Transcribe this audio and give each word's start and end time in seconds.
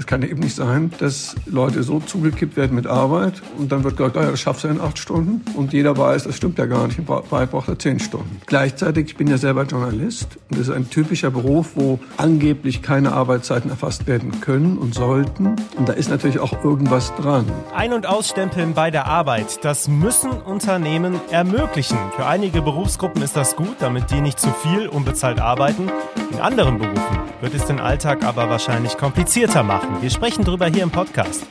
Es 0.00 0.06
kann 0.06 0.22
eben 0.22 0.40
nicht 0.40 0.56
sein, 0.56 0.90
dass 0.98 1.36
Leute 1.44 1.82
so 1.82 2.00
zugekippt 2.00 2.56
werden 2.56 2.74
mit 2.74 2.86
Arbeit 2.86 3.42
und 3.58 3.70
dann 3.70 3.84
wird 3.84 3.98
gesagt, 3.98 4.16
ah 4.16 4.22
ja, 4.22 4.30
das 4.30 4.40
schaffst 4.40 4.64
du 4.64 4.68
in 4.68 4.80
acht 4.80 4.98
Stunden 4.98 5.42
und 5.54 5.74
jeder 5.74 5.94
weiß, 5.94 6.24
das 6.24 6.38
stimmt 6.38 6.58
ja 6.58 6.64
gar 6.64 6.86
nicht, 6.86 6.98
in 6.98 7.06
Wahrheit 7.06 7.50
braucht 7.50 7.68
er 7.68 7.78
zehn 7.78 8.00
Stunden. 8.00 8.40
Gleichzeitig, 8.46 9.08
ich 9.08 9.16
bin 9.18 9.28
ja 9.28 9.36
selber 9.36 9.64
Journalist 9.64 10.38
und 10.48 10.58
das 10.58 10.68
ist 10.68 10.74
ein 10.74 10.88
typischer 10.88 11.30
Beruf, 11.30 11.72
wo 11.74 11.98
angeblich 12.16 12.80
keine 12.80 13.12
Arbeitszeiten 13.12 13.68
erfasst 13.68 14.06
werden 14.06 14.40
können 14.40 14.78
und 14.78 14.94
sollten 14.94 15.56
und 15.76 15.86
da 15.86 15.92
ist 15.92 16.08
natürlich 16.08 16.38
auch 16.38 16.64
irgendwas 16.64 17.14
dran. 17.16 17.44
Ein- 17.74 17.92
und 17.92 18.06
Ausstempeln 18.06 18.72
bei 18.72 18.90
der 18.90 19.06
Arbeit, 19.06 19.62
das 19.66 19.86
müssen 19.86 20.30
Unternehmen 20.30 21.20
ermöglichen. 21.30 21.98
Für 22.16 22.24
einige 22.24 22.62
Berufsgruppen 22.62 23.20
ist 23.20 23.36
das 23.36 23.54
gut, 23.54 23.76
damit 23.80 24.10
die 24.10 24.22
nicht 24.22 24.40
zu 24.40 24.48
viel 24.62 24.88
unbezahlt 24.88 25.40
arbeiten. 25.40 25.90
In 26.32 26.40
anderen 26.40 26.78
Berufen 26.78 27.18
wird 27.42 27.54
es 27.54 27.66
den 27.66 27.80
Alltag 27.80 28.24
aber 28.24 28.48
wahrscheinlich 28.48 28.96
komplizierter 28.96 29.62
machen. 29.62 29.89
Wir 30.00 30.10
sprechen 30.10 30.44
darüber 30.44 30.66
hier 30.66 30.82
im 30.82 30.90
Podcast. 30.90 31.46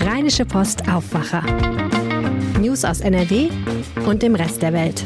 Rheinische 0.00 0.44
Post 0.44 0.88
Aufwacher. 0.88 1.42
News 2.60 2.84
aus 2.84 3.00
NRW 3.00 3.48
und 4.06 4.22
dem 4.22 4.34
Rest 4.34 4.62
der 4.62 4.72
Welt. 4.72 5.04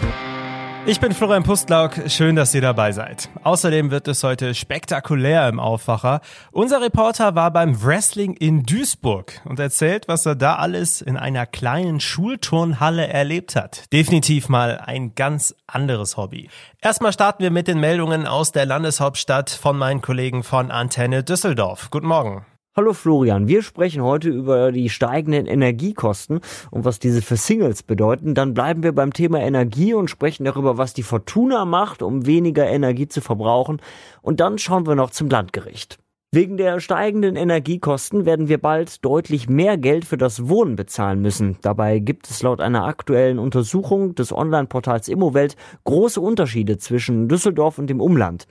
Ich 0.85 0.99
bin 0.99 1.13
Florian 1.13 1.45
Pustlauk, 1.45 1.93
schön, 2.09 2.35
dass 2.35 2.53
ihr 2.57 2.61
dabei 2.61 2.91
seid. 2.91 3.29
Außerdem 3.45 3.93
wird 3.93 4.09
es 4.09 4.25
heute 4.25 4.53
spektakulär 4.53 5.49
im 5.49 5.61
Aufwacher. 5.61 6.21
Unser 6.51 6.81
Reporter 6.81 7.37
war 7.37 7.53
beim 7.53 7.85
Wrestling 7.85 8.35
in 8.35 8.65
Duisburg 8.65 9.41
und 9.45 9.61
erzählt, 9.61 10.09
was 10.09 10.27
er 10.27 10.35
da 10.35 10.57
alles 10.57 11.01
in 11.01 11.17
einer 11.17 11.47
kleinen 11.47 12.01
Schulturnhalle 12.01 13.07
erlebt 13.07 13.55
hat. 13.55 13.93
Definitiv 13.93 14.49
mal 14.49 14.83
ein 14.85 15.15
ganz 15.15 15.55
anderes 15.69 16.17
Hobby. 16.17 16.51
Erstmal 16.81 17.13
starten 17.13 17.45
wir 17.45 17.53
mit 17.53 17.69
den 17.69 17.79
Meldungen 17.79 18.27
aus 18.27 18.51
der 18.51 18.67
Landeshauptstadt 18.67 19.51
von 19.51 19.79
meinen 19.79 20.03
Kollegen 20.03 20.43
von 20.43 20.73
Antenne 20.73 21.23
Düsseldorf. 21.23 21.93
Guten 21.93 22.09
Morgen. 22.09 22.45
Hallo 22.75 22.95
Florian, 22.95 23.49
wir 23.49 23.61
sprechen 23.61 24.01
heute 24.03 24.31
über 24.31 24.73
die 24.73 24.89
steigenden 24.89 25.45
Energiekosten 25.45 26.41
und 26.71 26.87
was 26.87 26.99
diese 26.99 27.21
für 27.21 27.37
Singles 27.37 27.83
bedeuten. 27.83 28.35
Dann 28.35 28.55
bleiben 28.55 28.83
wir 28.83 28.93
beim 28.93 29.13
Thema 29.13 29.41
Energie 29.41 29.93
und 29.93 30.09
sprechen 30.09 30.45
darüber, 30.45 30.79
was 30.79 30.95
die 30.95 31.03
Fortuna 31.03 31.67
macht, 31.67 32.01
um 32.01 32.25
weniger 32.25 32.67
Energie 32.67 33.09
zu 33.09 33.21
verbrauchen. 33.21 33.83
Und 34.23 34.41
dann 34.41 34.57
schauen 34.57 34.87
wir 34.87 34.95
noch 34.95 35.11
zum 35.11 35.29
Landgericht. 35.29 36.02
Wegen 36.35 36.57
der 36.57 36.81
steigenden 36.81 37.37
Energiekosten 37.37 38.25
werden 38.25 38.49
wir 38.49 38.57
bald 38.57 39.05
deutlich 39.05 39.51
mehr 39.51 39.77
Geld 39.77 40.07
für 40.07 40.17
das 40.17 40.49
Wohnen 40.49 40.77
bezahlen 40.77 41.21
müssen. 41.21 41.59
Dabei 41.61 41.99
gibt 41.99 42.31
es 42.31 42.41
laut 42.41 42.63
einer 42.63 42.87
aktuellen 42.87 43.39
Untersuchung 43.39 44.15
des 44.15 44.33
Online-Portals 44.33 45.09
Immowelt 45.09 45.57
große 45.85 46.19
Unterschiede 46.19 46.79
zwischen 46.79 47.29
Düsseldorf 47.29 47.79
und 47.79 47.89
dem 47.89 48.01
Umland. 48.01 48.47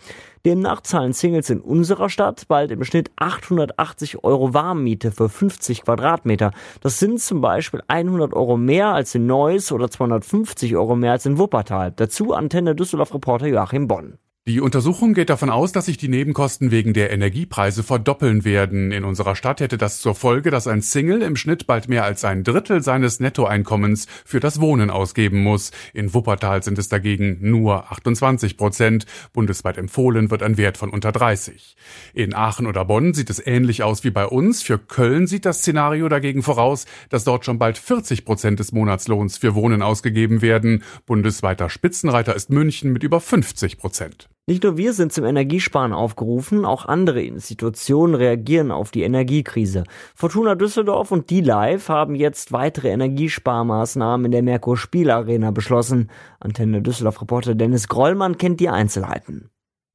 Demnach 0.45 0.81
zahlen 0.81 1.13
Singles 1.13 1.49
in 1.49 1.59
unserer 1.59 2.11
Stadt 2.11 2.47
bald 2.47 2.69
im 2.69 2.83
Schnitt 2.83 3.09
880 3.15 4.23
Euro 4.23 4.53
Warmmiete 4.53 5.11
für 5.11 5.27
50 5.27 5.81
Quadratmeter. 5.81 6.51
Das 6.81 6.99
sind 6.99 7.19
zum 7.19 7.41
Beispiel 7.41 7.81
100 7.87 8.35
Euro 8.35 8.57
mehr 8.57 8.89
als 8.89 9.15
in 9.15 9.25
Neuss 9.25 9.71
oder 9.71 9.89
250 9.89 10.75
Euro 10.75 10.95
mehr 10.95 11.13
als 11.13 11.25
in 11.25 11.39
Wuppertal. 11.39 11.93
Dazu 11.95 12.35
Antenne 12.35 12.75
Düsseldorf-Reporter 12.75 13.47
Joachim 13.47 13.87
Bonn. 13.87 14.19
Die 14.47 14.59
Untersuchung 14.59 15.13
geht 15.13 15.29
davon 15.29 15.51
aus, 15.51 15.71
dass 15.71 15.85
sich 15.85 15.97
die 15.97 16.07
Nebenkosten 16.07 16.71
wegen 16.71 16.93
der 16.93 17.11
Energiepreise 17.11 17.83
verdoppeln 17.83 18.43
werden. 18.43 18.91
In 18.91 19.03
unserer 19.03 19.35
Stadt 19.35 19.59
hätte 19.59 19.77
das 19.77 20.01
zur 20.01 20.15
Folge, 20.15 20.49
dass 20.49 20.65
ein 20.65 20.81
Single 20.81 21.21
im 21.21 21.35
Schnitt 21.35 21.67
bald 21.67 21.87
mehr 21.87 22.05
als 22.05 22.25
ein 22.25 22.43
Drittel 22.43 22.81
seines 22.81 23.19
Nettoeinkommens 23.19 24.07
für 24.25 24.39
das 24.39 24.59
Wohnen 24.59 24.89
ausgeben 24.89 25.43
muss. 25.43 25.69
In 25.93 26.15
Wuppertal 26.15 26.63
sind 26.63 26.79
es 26.79 26.89
dagegen 26.89 27.37
nur 27.51 27.91
28 27.91 28.57
Prozent. 28.57 29.05
Bundesweit 29.31 29.77
empfohlen 29.77 30.31
wird 30.31 30.41
ein 30.41 30.57
Wert 30.57 30.79
von 30.79 30.89
unter 30.89 31.11
30. 31.11 31.75
In 32.15 32.33
Aachen 32.33 32.65
oder 32.65 32.83
Bonn 32.83 33.13
sieht 33.13 33.29
es 33.29 33.45
ähnlich 33.45 33.83
aus 33.83 34.03
wie 34.03 34.09
bei 34.09 34.25
uns. 34.25 34.63
Für 34.63 34.79
Köln 34.79 35.27
sieht 35.27 35.45
das 35.45 35.59
Szenario 35.59 36.09
dagegen 36.09 36.41
voraus, 36.41 36.87
dass 37.09 37.25
dort 37.25 37.45
schon 37.45 37.59
bald 37.59 37.77
40 37.77 38.25
Prozent 38.25 38.59
des 38.59 38.71
Monatslohns 38.71 39.37
für 39.37 39.53
Wohnen 39.53 39.83
ausgegeben 39.83 40.41
werden. 40.41 40.81
Bundesweiter 41.05 41.69
Spitzenreiter 41.69 42.35
ist 42.35 42.49
München 42.49 42.91
mit 42.91 43.03
über 43.03 43.21
50 43.21 43.77
Prozent. 43.77 44.29
Nicht 44.51 44.63
nur 44.63 44.75
wir 44.75 44.91
sind 44.91 45.13
zum 45.13 45.23
Energiesparen 45.23 45.93
aufgerufen, 45.93 46.65
auch 46.65 46.85
andere 46.85 47.23
Institutionen 47.23 48.15
reagieren 48.15 48.69
auf 48.69 48.91
die 48.91 49.03
Energiekrise. 49.03 49.85
Fortuna 50.13 50.55
Düsseldorf 50.55 51.13
und 51.13 51.29
D-Live 51.29 51.87
haben 51.87 52.15
jetzt 52.15 52.51
weitere 52.51 52.89
Energiesparmaßnahmen 52.89 54.25
in 54.25 54.31
der 54.33 54.43
Merkur 54.43 54.75
Spielarena 54.75 55.51
beschlossen. 55.51 56.09
Antenne 56.41 56.81
Düsseldorf 56.81 57.21
Reporter 57.21 57.55
Dennis 57.55 57.87
Grollmann 57.87 58.37
kennt 58.37 58.59
die 58.59 58.67
Einzelheiten. 58.67 59.49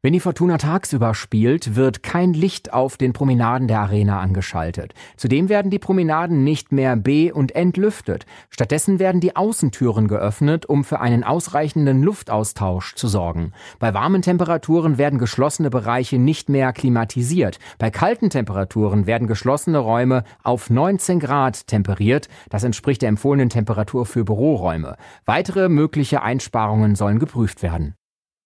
Wenn 0.06 0.12
die 0.12 0.20
Fortuna 0.20 0.56
tagsüber 0.56 1.14
spielt, 1.14 1.74
wird 1.74 2.04
kein 2.04 2.32
Licht 2.32 2.72
auf 2.72 2.96
den 2.96 3.12
Promenaden 3.12 3.66
der 3.66 3.80
Arena 3.80 4.20
angeschaltet. 4.20 4.94
Zudem 5.16 5.48
werden 5.48 5.68
die 5.68 5.80
Promenaden 5.80 6.44
nicht 6.44 6.70
mehr 6.70 6.94
be- 6.94 7.34
und 7.34 7.56
entlüftet. 7.56 8.24
Stattdessen 8.48 9.00
werden 9.00 9.20
die 9.20 9.34
Außentüren 9.34 10.06
geöffnet, 10.06 10.64
um 10.64 10.84
für 10.84 11.00
einen 11.00 11.24
ausreichenden 11.24 12.04
Luftaustausch 12.04 12.94
zu 12.94 13.08
sorgen. 13.08 13.50
Bei 13.80 13.94
warmen 13.94 14.22
Temperaturen 14.22 14.96
werden 14.96 15.18
geschlossene 15.18 15.70
Bereiche 15.70 16.20
nicht 16.20 16.48
mehr 16.48 16.72
klimatisiert. 16.72 17.58
Bei 17.80 17.90
kalten 17.90 18.30
Temperaturen 18.30 19.08
werden 19.08 19.26
geschlossene 19.26 19.78
Räume 19.78 20.22
auf 20.44 20.70
19 20.70 21.18
Grad 21.18 21.66
temperiert. 21.66 22.28
Das 22.48 22.62
entspricht 22.62 23.02
der 23.02 23.08
empfohlenen 23.08 23.48
Temperatur 23.48 24.06
für 24.06 24.24
Büroräume. 24.24 24.98
Weitere 25.24 25.68
mögliche 25.68 26.22
Einsparungen 26.22 26.94
sollen 26.94 27.18
geprüft 27.18 27.64
werden. 27.64 27.96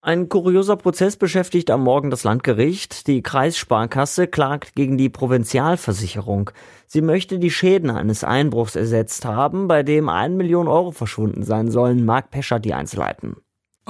Ein 0.03 0.31
kurioser 0.31 0.77
Prozess 0.77 1.17
beschäftigt 1.17 1.71
am 1.71 1.85
Morgen 1.85 2.09
das 2.09 2.25
Landgericht. 2.25 3.07
Die 3.07 3.23
Kreissparkasse 3.23 4.29
klagt 4.29 4.75
gegen 4.75 4.97
die 4.97 5.11
Provinzialversicherung. 5.11 6.53
Sie 6.87 7.03
möchte 7.03 7.39
die 7.39 7.51
Schäden 7.51 7.91
eines 7.91 8.25
Einbruchs 8.25 8.77
ersetzt 8.77 9.27
haben, 9.27 9.69
bei 9.69 9.83
dem 9.83 10.09
ein 10.09 10.39
Million 10.39 10.69
Euro 10.69 10.91
verschwunden 10.91 11.43
sein 11.43 11.71
sollen. 11.71 12.07
Marc 12.07 12.31
Pescher 12.31 12.61
die 12.61 12.73
Einzelheiten. 12.73 13.37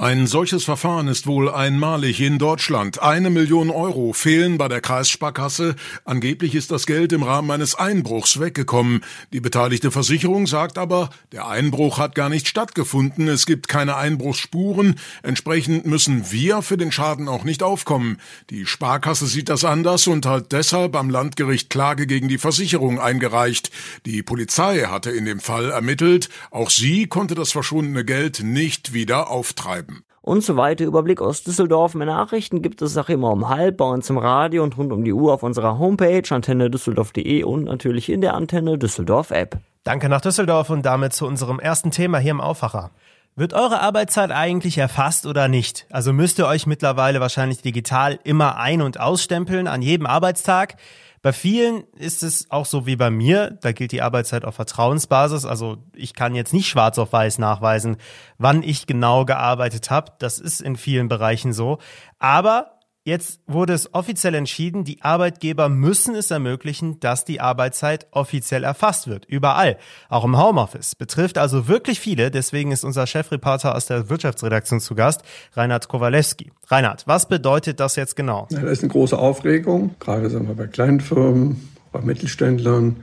Ein 0.01 0.25
solches 0.25 0.63
Verfahren 0.63 1.07
ist 1.07 1.27
wohl 1.27 1.47
einmalig 1.47 2.21
in 2.21 2.39
Deutschland. 2.39 3.03
Eine 3.03 3.29
Million 3.29 3.69
Euro 3.69 4.13
fehlen 4.13 4.57
bei 4.57 4.67
der 4.67 4.81
Kreissparkasse. 4.81 5.75
Angeblich 6.05 6.55
ist 6.55 6.71
das 6.71 6.87
Geld 6.87 7.13
im 7.13 7.21
Rahmen 7.21 7.51
eines 7.51 7.75
Einbruchs 7.75 8.39
weggekommen. 8.39 9.03
Die 9.31 9.41
beteiligte 9.41 9.91
Versicherung 9.91 10.47
sagt 10.47 10.79
aber, 10.79 11.11
der 11.31 11.47
Einbruch 11.47 11.99
hat 11.99 12.15
gar 12.15 12.29
nicht 12.29 12.47
stattgefunden. 12.47 13.27
Es 13.27 13.45
gibt 13.45 13.67
keine 13.67 13.95
Einbruchsspuren. 13.95 14.95
Entsprechend 15.21 15.85
müssen 15.85 16.31
wir 16.31 16.63
für 16.63 16.77
den 16.77 16.91
Schaden 16.91 17.27
auch 17.27 17.43
nicht 17.43 17.61
aufkommen. 17.61 18.17
Die 18.49 18.65
Sparkasse 18.65 19.27
sieht 19.27 19.49
das 19.49 19.63
anders 19.63 20.07
und 20.07 20.25
hat 20.25 20.51
deshalb 20.51 20.95
am 20.95 21.11
Landgericht 21.11 21.69
Klage 21.69 22.07
gegen 22.07 22.27
die 22.27 22.39
Versicherung 22.39 22.99
eingereicht. 22.99 23.69
Die 24.07 24.23
Polizei 24.23 24.85
hatte 24.87 25.11
in 25.11 25.25
dem 25.25 25.39
Fall 25.39 25.69
ermittelt. 25.69 26.29
Auch 26.49 26.71
sie 26.71 27.05
konnte 27.05 27.35
das 27.35 27.51
verschwundene 27.51 28.03
Geld 28.03 28.41
nicht 28.41 28.93
wieder 28.93 29.29
auftreiben 29.29 29.90
und 30.21 30.43
so 30.43 30.55
weiter. 30.55 30.85
Überblick 30.85 31.21
aus 31.21 31.43
Düsseldorf. 31.43 31.95
Mehr 31.95 32.07
Nachrichten 32.07 32.61
gibt 32.61 32.81
es 32.81 32.97
auch 32.97 33.09
immer 33.09 33.31
um 33.31 33.49
halb 33.49 33.77
bei 33.77 33.85
uns 33.85 34.09
im 34.09 34.17
Radio 34.17 34.63
und 34.63 34.77
rund 34.77 34.91
um 34.91 35.03
die 35.03 35.13
Uhr 35.13 35.33
auf 35.33 35.43
unserer 35.43 35.79
Homepage 35.79 36.23
antenne 36.29 36.69
düsseldorf.de 36.69 37.43
und 37.43 37.65
natürlich 37.65 38.09
in 38.09 38.21
der 38.21 38.35
Antenne 38.35 38.77
Düsseldorf 38.77 39.31
App. 39.31 39.57
Danke 39.83 40.09
nach 40.09 40.21
Düsseldorf 40.21 40.69
und 40.69 40.85
damit 40.85 41.13
zu 41.13 41.25
unserem 41.25 41.59
ersten 41.59 41.91
Thema 41.91 42.19
hier 42.19 42.31
im 42.31 42.41
Aufwacher. 42.41 42.91
Wird 43.35 43.53
eure 43.53 43.79
Arbeitszeit 43.79 44.29
eigentlich 44.29 44.77
erfasst 44.77 45.25
oder 45.25 45.47
nicht? 45.47 45.87
Also 45.89 46.11
müsst 46.11 46.37
ihr 46.37 46.47
euch 46.47 46.67
mittlerweile 46.67 47.21
wahrscheinlich 47.21 47.61
digital 47.61 48.19
immer 48.23 48.57
ein- 48.57 48.81
und 48.81 48.99
ausstempeln 48.99 49.67
an 49.67 49.81
jedem 49.81 50.05
Arbeitstag. 50.05 50.75
Bei 51.21 51.33
vielen 51.33 51.83
ist 51.97 52.23
es 52.23 52.49
auch 52.49 52.65
so 52.65 52.87
wie 52.87 52.95
bei 52.95 53.11
mir, 53.11 53.51
da 53.61 53.71
gilt 53.73 53.91
die 53.91 54.01
Arbeitszeit 54.01 54.43
auf 54.43 54.55
Vertrauensbasis. 54.55 55.45
Also 55.45 55.77
ich 55.93 56.15
kann 56.15 56.33
jetzt 56.33 56.53
nicht 56.53 56.67
schwarz 56.67 56.97
auf 56.97 57.13
weiß 57.13 57.37
nachweisen, 57.37 57.97
wann 58.39 58.63
ich 58.63 58.87
genau 58.87 59.25
gearbeitet 59.25 59.91
habe. 59.91 60.13
Das 60.17 60.39
ist 60.39 60.61
in 60.61 60.75
vielen 60.75 61.09
Bereichen 61.09 61.53
so. 61.53 61.77
Aber 62.17 62.79
Jetzt 63.03 63.39
wurde 63.47 63.73
es 63.73 63.95
offiziell 63.95 64.35
entschieden, 64.35 64.83
die 64.83 65.01
Arbeitgeber 65.01 65.69
müssen 65.69 66.13
es 66.13 66.29
ermöglichen, 66.29 66.99
dass 66.99 67.25
die 67.25 67.41
Arbeitszeit 67.41 68.05
offiziell 68.11 68.63
erfasst 68.63 69.07
wird. 69.07 69.25
Überall. 69.25 69.77
Auch 70.07 70.23
im 70.23 70.37
Homeoffice. 70.37 70.93
Betrifft 70.93 71.39
also 71.39 71.67
wirklich 71.67 71.99
viele. 71.99 72.29
Deswegen 72.29 72.71
ist 72.71 72.83
unser 72.83 73.07
Chefreporter 73.07 73.73
aus 73.73 73.87
der 73.87 74.09
Wirtschaftsredaktion 74.09 74.79
zu 74.79 74.93
Gast, 74.93 75.23
Reinhard 75.53 75.87
Kowalewski. 75.87 76.51
Reinhard, 76.67 77.07
was 77.07 77.27
bedeutet 77.27 77.79
das 77.79 77.95
jetzt 77.95 78.15
genau? 78.15 78.47
Ja, 78.51 78.59
da 78.59 78.69
ist 78.69 78.83
eine 78.83 78.91
große 78.91 79.17
Aufregung, 79.17 79.95
gerade 79.99 80.29
sagen 80.29 80.47
wir 80.47 80.53
bei 80.53 80.67
kleinen 80.67 81.01
Firmen, 81.01 81.69
bei 81.91 82.01
Mittelständlern. 82.01 82.97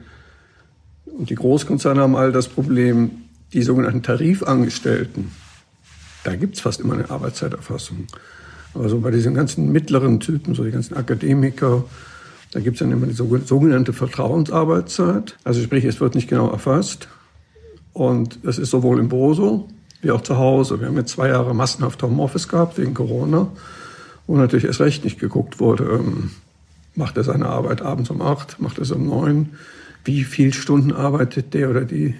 Und 1.06 1.28
die 1.28 1.34
Großkonzerne 1.34 2.02
haben 2.02 2.14
all 2.14 2.30
das 2.30 2.46
Problem, 2.46 3.22
die 3.52 3.62
sogenannten 3.62 4.04
Tarifangestellten. 4.04 5.32
Da 6.22 6.36
gibt's 6.36 6.60
fast 6.60 6.78
immer 6.78 6.94
eine 6.94 7.10
Arbeitszeiterfassung. 7.10 8.06
Also 8.80 9.00
bei 9.00 9.10
diesen 9.10 9.34
ganzen 9.34 9.70
mittleren 9.72 10.20
Typen, 10.20 10.54
so 10.54 10.64
die 10.64 10.70
ganzen 10.70 10.96
Akademiker, 10.96 11.84
da 12.52 12.60
gibt 12.60 12.76
es 12.76 12.80
dann 12.80 12.92
immer 12.92 13.06
die 13.06 13.12
sogenannte 13.12 13.92
Vertrauensarbeitszeit. 13.92 15.36
Also 15.44 15.60
sprich, 15.62 15.84
es 15.84 16.00
wird 16.00 16.14
nicht 16.14 16.28
genau 16.28 16.50
erfasst. 16.50 17.08
Und 17.92 18.38
das 18.42 18.58
ist 18.58 18.70
sowohl 18.70 18.98
im 19.00 19.08
Büro 19.08 19.68
wie 20.00 20.10
auch 20.12 20.20
zu 20.20 20.38
Hause. 20.38 20.80
Wir 20.80 20.86
haben 20.86 20.96
jetzt 20.96 21.12
zwei 21.12 21.28
Jahre 21.28 21.54
massenhaft 21.54 22.02
Homeoffice 22.02 22.48
gehabt 22.48 22.78
wegen 22.78 22.94
Corona, 22.94 23.48
wo 24.26 24.36
natürlich 24.36 24.64
erst 24.64 24.80
recht 24.80 25.04
nicht 25.04 25.18
geguckt 25.18 25.58
wurde, 25.58 25.84
ähm, 25.84 26.30
Macht 26.98 27.16
er 27.16 27.22
seine 27.22 27.46
Arbeit 27.46 27.80
abends 27.80 28.10
um 28.10 28.20
acht, 28.20 28.60
macht 28.60 28.78
er 28.78 28.82
es 28.82 28.90
um 28.90 29.06
neun? 29.06 29.50
Wie 30.04 30.24
viel 30.24 30.52
Stunden 30.52 30.90
arbeitet 30.90 31.54
der 31.54 31.70
oder 31.70 31.84
die? 31.84 32.16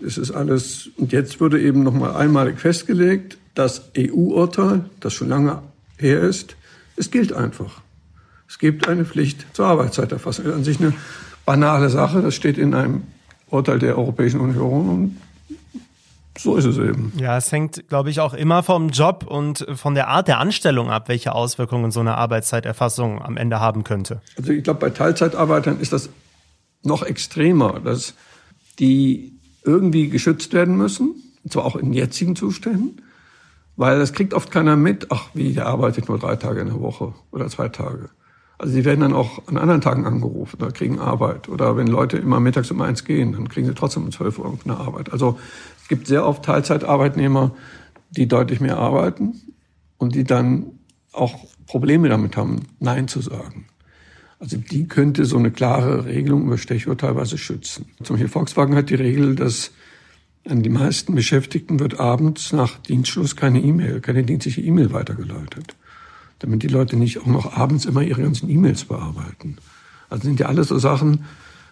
Das 0.00 0.18
ist 0.18 0.30
alles. 0.30 0.90
Und 0.96 1.12
jetzt 1.12 1.40
wurde 1.40 1.60
eben 1.60 1.82
nochmal 1.82 2.14
einmalig 2.16 2.60
festgelegt, 2.60 3.38
das 3.54 3.90
EU-Urteil, 3.96 4.84
das 5.00 5.14
schon 5.14 5.28
lange 5.28 5.62
her 5.96 6.20
ist, 6.20 6.56
es 6.96 7.10
gilt 7.10 7.32
einfach. 7.32 7.80
Es 8.48 8.58
gibt 8.58 8.88
eine 8.88 9.04
Pflicht 9.04 9.46
zur 9.54 9.66
Arbeitszeiterfassung. 9.66 10.44
Das 10.44 10.52
ist 10.52 10.58
an 10.58 10.64
sich 10.64 10.80
eine 10.80 10.92
banale 11.44 11.88
Sache. 11.88 12.22
Das 12.22 12.34
steht 12.34 12.58
in 12.58 12.74
einem 12.74 13.04
Urteil 13.48 13.78
der 13.78 13.96
Europäischen 13.96 14.40
Union 14.40 14.88
und 14.88 15.16
so 16.38 16.56
ist 16.56 16.66
es 16.66 16.76
eben. 16.76 17.12
Ja, 17.18 17.38
es 17.38 17.50
hängt, 17.50 17.88
glaube 17.88 18.10
ich, 18.10 18.20
auch 18.20 18.34
immer 18.34 18.62
vom 18.62 18.90
Job 18.90 19.24
und 19.26 19.66
von 19.74 19.94
der 19.94 20.08
Art 20.08 20.28
der 20.28 20.38
Anstellung 20.38 20.90
ab, 20.90 21.08
welche 21.08 21.34
Auswirkungen 21.34 21.90
so 21.90 22.00
eine 22.00 22.16
Arbeitszeiterfassung 22.16 23.22
am 23.22 23.38
Ende 23.38 23.58
haben 23.58 23.84
könnte. 23.84 24.20
Also 24.36 24.52
ich 24.52 24.62
glaube, 24.62 24.80
bei 24.80 24.90
Teilzeitarbeitern 24.90 25.80
ist 25.80 25.94
das 25.94 26.10
noch 26.82 27.02
extremer, 27.02 27.80
dass 27.80 28.14
die 28.78 29.32
irgendwie 29.66 30.08
geschützt 30.08 30.52
werden 30.52 30.76
müssen, 30.76 31.14
und 31.44 31.52
zwar 31.52 31.64
auch 31.64 31.76
in 31.76 31.92
jetzigen 31.92 32.36
Zuständen, 32.36 33.02
weil 33.76 33.98
das 33.98 34.12
kriegt 34.12 34.32
oft 34.32 34.50
keiner 34.50 34.76
mit, 34.76 35.08
ach 35.10 35.28
wie, 35.34 35.52
der 35.52 35.66
arbeitet 35.66 36.08
nur 36.08 36.18
drei 36.18 36.36
Tage 36.36 36.60
in 36.60 36.68
der 36.68 36.80
Woche 36.80 37.12
oder 37.30 37.48
zwei 37.48 37.68
Tage. 37.68 38.08
Also 38.58 38.72
sie 38.72 38.86
werden 38.86 39.00
dann 39.00 39.12
auch 39.12 39.46
an 39.48 39.58
anderen 39.58 39.82
Tagen 39.82 40.06
angerufen 40.06 40.56
oder 40.62 40.72
kriegen 40.72 40.98
Arbeit. 40.98 41.50
Oder 41.50 41.76
wenn 41.76 41.88
Leute 41.88 42.16
immer 42.16 42.40
mittags 42.40 42.70
um 42.70 42.80
eins 42.80 43.04
gehen, 43.04 43.32
dann 43.32 43.48
kriegen 43.48 43.66
sie 43.66 43.74
trotzdem 43.74 44.04
um 44.04 44.12
zwölf 44.12 44.38
Uhr 44.38 44.46
irgendeine 44.46 44.78
Arbeit. 44.78 45.12
Also 45.12 45.38
es 45.82 45.88
gibt 45.88 46.06
sehr 46.06 46.24
oft 46.24 46.42
Teilzeitarbeitnehmer, 46.42 47.54
die 48.10 48.26
deutlich 48.26 48.60
mehr 48.60 48.78
arbeiten 48.78 49.34
und 49.98 50.14
die 50.14 50.24
dann 50.24 50.78
auch 51.12 51.34
Probleme 51.66 52.08
damit 52.08 52.36
haben, 52.36 52.62
Nein 52.78 53.08
zu 53.08 53.20
sagen. 53.20 53.66
Also 54.38 54.58
die 54.58 54.86
könnte 54.86 55.24
so 55.24 55.38
eine 55.38 55.50
klare 55.50 56.04
Regelung 56.04 56.46
über 56.46 56.58
Stechuhr 56.58 56.96
teilweise 56.96 57.38
schützen. 57.38 57.86
Zum 58.02 58.14
Beispiel 58.14 58.28
Volkswagen 58.28 58.74
hat 58.74 58.90
die 58.90 58.94
Regel, 58.94 59.34
dass 59.34 59.70
an 60.46 60.62
die 60.62 60.70
meisten 60.70 61.14
Beschäftigten 61.14 61.80
wird 61.80 61.98
abends 61.98 62.52
nach 62.52 62.78
Dienstschluss 62.78 63.34
keine 63.34 63.60
E-Mail, 63.60 64.00
keine 64.00 64.22
dienstliche 64.22 64.60
E-Mail 64.60 64.92
weitergeleitet. 64.92 65.74
Damit 66.38 66.62
die 66.62 66.68
Leute 66.68 66.96
nicht 66.96 67.18
auch 67.18 67.26
noch 67.26 67.56
abends 67.56 67.86
immer 67.86 68.02
ihre 68.02 68.22
ganzen 68.22 68.50
E-Mails 68.50 68.84
bearbeiten. 68.84 69.56
Also 70.10 70.24
sind 70.24 70.38
ja 70.38 70.46
alles 70.46 70.68
so 70.68 70.78
Sachen, 70.78 71.24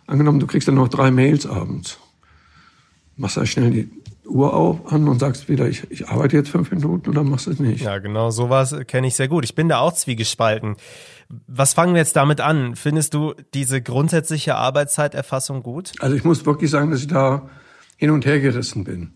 angenommen, 0.06 0.40
du 0.40 0.46
kriegst 0.46 0.66
dann 0.66 0.74
noch 0.74 0.88
drei 0.88 1.10
Mails 1.10 1.46
abends. 1.46 1.98
Machst 3.16 3.36
da 3.36 3.46
schnell 3.46 3.70
die 3.70 3.88
Uhr 4.26 4.54
auf, 4.54 4.92
an 4.92 5.06
und 5.08 5.18
sagst 5.18 5.48
wieder, 5.48 5.68
ich, 5.68 5.90
ich 5.90 6.08
arbeite 6.08 6.36
jetzt 6.36 6.48
fünf 6.48 6.70
Minuten 6.70 7.10
oder 7.10 7.22
machst 7.22 7.46
du 7.46 7.50
es 7.50 7.58
nicht. 7.58 7.82
Ja, 7.82 7.98
genau, 7.98 8.30
sowas 8.30 8.74
kenne 8.86 9.06
ich 9.06 9.14
sehr 9.14 9.28
gut. 9.28 9.44
Ich 9.44 9.54
bin 9.54 9.68
da 9.68 9.78
auch 9.78 9.92
zwiegespalten. 9.92 10.76
Was 11.46 11.74
fangen 11.74 11.94
wir 11.94 12.00
jetzt 12.00 12.16
damit 12.16 12.40
an? 12.40 12.76
Findest 12.76 13.14
du 13.14 13.34
diese 13.54 13.82
grundsätzliche 13.82 14.56
Arbeitszeiterfassung 14.56 15.62
gut? 15.62 15.92
Also 16.00 16.16
ich 16.16 16.24
muss 16.24 16.46
wirklich 16.46 16.70
sagen, 16.70 16.90
dass 16.90 17.00
ich 17.00 17.08
da 17.08 17.48
hin 17.96 18.10
und 18.10 18.24
her 18.26 18.40
gerissen 18.40 18.84
bin. 18.84 19.12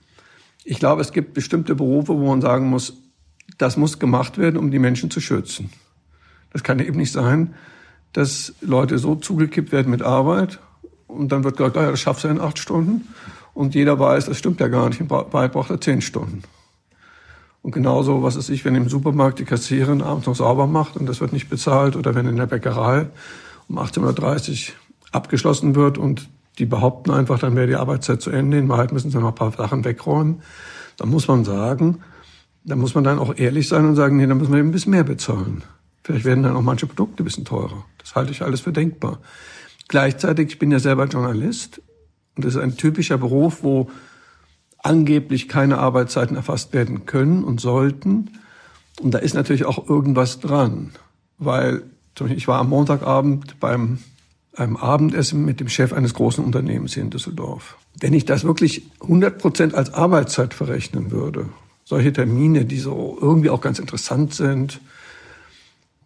Ich 0.65 0.79
glaube, 0.79 1.01
es 1.01 1.13
gibt 1.13 1.35
bestimmte 1.35 1.75
Berufe, 1.75 2.15
wo 2.15 2.27
man 2.27 2.41
sagen 2.41 2.69
muss, 2.69 2.95
das 3.57 3.77
muss 3.77 3.99
gemacht 3.99 4.37
werden, 4.37 4.59
um 4.59 4.71
die 4.71 4.79
Menschen 4.79 5.11
zu 5.11 5.21
schützen. 5.21 5.71
Das 6.53 6.63
kann 6.63 6.79
eben 6.79 6.99
nicht 6.99 7.13
sein, 7.13 7.55
dass 8.13 8.55
Leute 8.61 8.99
so 8.99 9.15
zugekippt 9.15 9.73
werden 9.73 9.91
mit 9.91 10.03
Arbeit 10.03 10.61
und 11.07 11.33
dann 11.33 11.45
wird 11.45 11.57
gesagt, 11.57 11.77
ja, 11.77 11.91
das 11.91 12.01
schaffst 12.01 12.25
du 12.25 12.29
in 12.29 12.41
acht 12.41 12.59
Stunden. 12.59 13.09
Und 13.59 13.75
jeder 13.75 13.99
weiß, 13.99 14.27
das 14.27 14.39
stimmt 14.39 14.61
ja 14.61 14.69
gar 14.69 14.89
nicht. 14.89 15.01
In 15.01 15.11
Wahrheit 15.11 15.51
braucht 15.51 15.71
er 15.71 15.81
zehn 15.81 16.01
Stunden. 16.01 16.43
Und 17.61 17.73
genauso, 17.73 18.23
was 18.23 18.37
ist 18.37 18.51
ich, 18.51 18.65
wenn 18.65 18.77
im 18.77 18.89
Supermarkt 18.89 19.41
die 19.41 19.45
Kassiererin 19.45 20.01
abends 20.01 20.29
noch 20.29 20.37
sauber 20.37 20.69
macht 20.69 20.97
und 20.97 21.07
das 21.07 21.21
wird 21.21 21.33
nicht 21.33 21.51
bezahlt 21.51 21.97
oder 21.97 22.15
wenn 22.15 22.29
in 22.29 22.37
der 22.37 22.47
Bäckerei 22.47 23.09
um 23.69 23.81
18.30 23.81 24.69
Uhr 24.69 24.75
abgeschlossen 25.11 25.75
wird 25.75 25.99
und 25.99 26.29
die 26.61 26.67
behaupten 26.67 27.11
einfach, 27.11 27.41
dann 27.41 27.57
wäre 27.57 27.67
die 27.67 27.75
Arbeitszeit 27.75 28.23
zu 28.23 28.31
Ende. 28.31 28.59
In 28.59 28.69
Wahrheit 28.69 28.93
müssen 28.93 29.11
sie 29.11 29.19
noch 29.19 29.31
ein 29.31 29.35
paar 29.35 29.51
Sachen 29.51 29.85
wegräumen. 29.85 30.41
Da 30.97 31.07
muss 31.07 31.27
man 31.27 31.45
sagen, 31.45 31.99
da 32.63 32.77
muss 32.77 32.95
man 32.95 33.03
dann 33.03 33.19
auch 33.19 33.37
ehrlich 33.37 33.67
sein 33.67 33.87
und 33.87 33.97
sagen, 33.97 34.19
nee, 34.19 34.27
da 34.29 34.37
müssen 34.37 34.53
wir 34.53 34.61
eben 34.61 34.69
ein 34.69 34.73
bisschen 34.73 34.93
mehr 34.93 35.03
bezahlen. 35.03 35.65
Vielleicht 36.05 36.25
werden 36.25 36.45
dann 36.45 36.55
auch 36.55 36.63
manche 36.63 36.87
Produkte 36.87 37.25
ein 37.25 37.27
bisschen 37.27 37.45
teurer. 37.45 37.85
Das 37.99 38.15
halte 38.15 38.31
ich 38.31 38.43
alles 38.43 38.61
für 38.61 38.73
denkbar. 38.73 39.19
Gleichzeitig, 39.89 40.47
ich 40.51 40.59
bin 40.61 40.71
ja 40.71 40.79
selber 40.79 41.07
Journalist 41.07 41.83
und 42.39 42.45
das 42.45 42.55
ist 42.55 42.61
ein 42.61 42.77
typischer 42.77 43.19
Beruf, 43.19 43.65
wo 43.65 43.91
angeblich 44.79 45.49
keine 45.49 45.79
Arbeitszeiten 45.79 46.37
erfasst 46.37 46.73
werden 46.73 47.05
können 47.05 47.43
und 47.43 47.61
sollten. 47.61 48.31
Und 49.01 49.13
da 49.13 49.19
ist 49.19 49.35
natürlich 49.35 49.65
auch 49.65 49.89
irgendwas 49.89 50.39
dran, 50.39 50.93
weil 51.39 51.83
ich 52.37 52.47
war 52.47 52.61
am 52.61 52.69
Montagabend 52.69 53.59
beim 53.59 53.99
einem 54.55 54.77
Abendessen 54.77 55.45
mit 55.45 55.59
dem 55.59 55.69
Chef 55.69 55.93
eines 55.93 56.15
großen 56.15 56.45
Unternehmens 56.45 56.95
hier 56.95 57.03
in 57.03 57.11
Düsseldorf. 57.11 57.77
Wenn 57.99 58.13
ich 58.13 58.25
das 58.25 58.45
wirklich 58.45 58.89
100 59.03 59.39
Prozent 59.39 59.75
als 59.75 59.93
Arbeitszeit 59.93 60.55
verrechnen 60.55 61.11
würde, 61.11 61.49
solche 61.85 62.13
Termine, 62.13 62.65
die 62.65 62.79
so 62.79 63.19
irgendwie 63.21 63.51
auch 63.51 63.61
ganz 63.61 63.81
interessant 63.81 64.33
sind, 64.33 64.81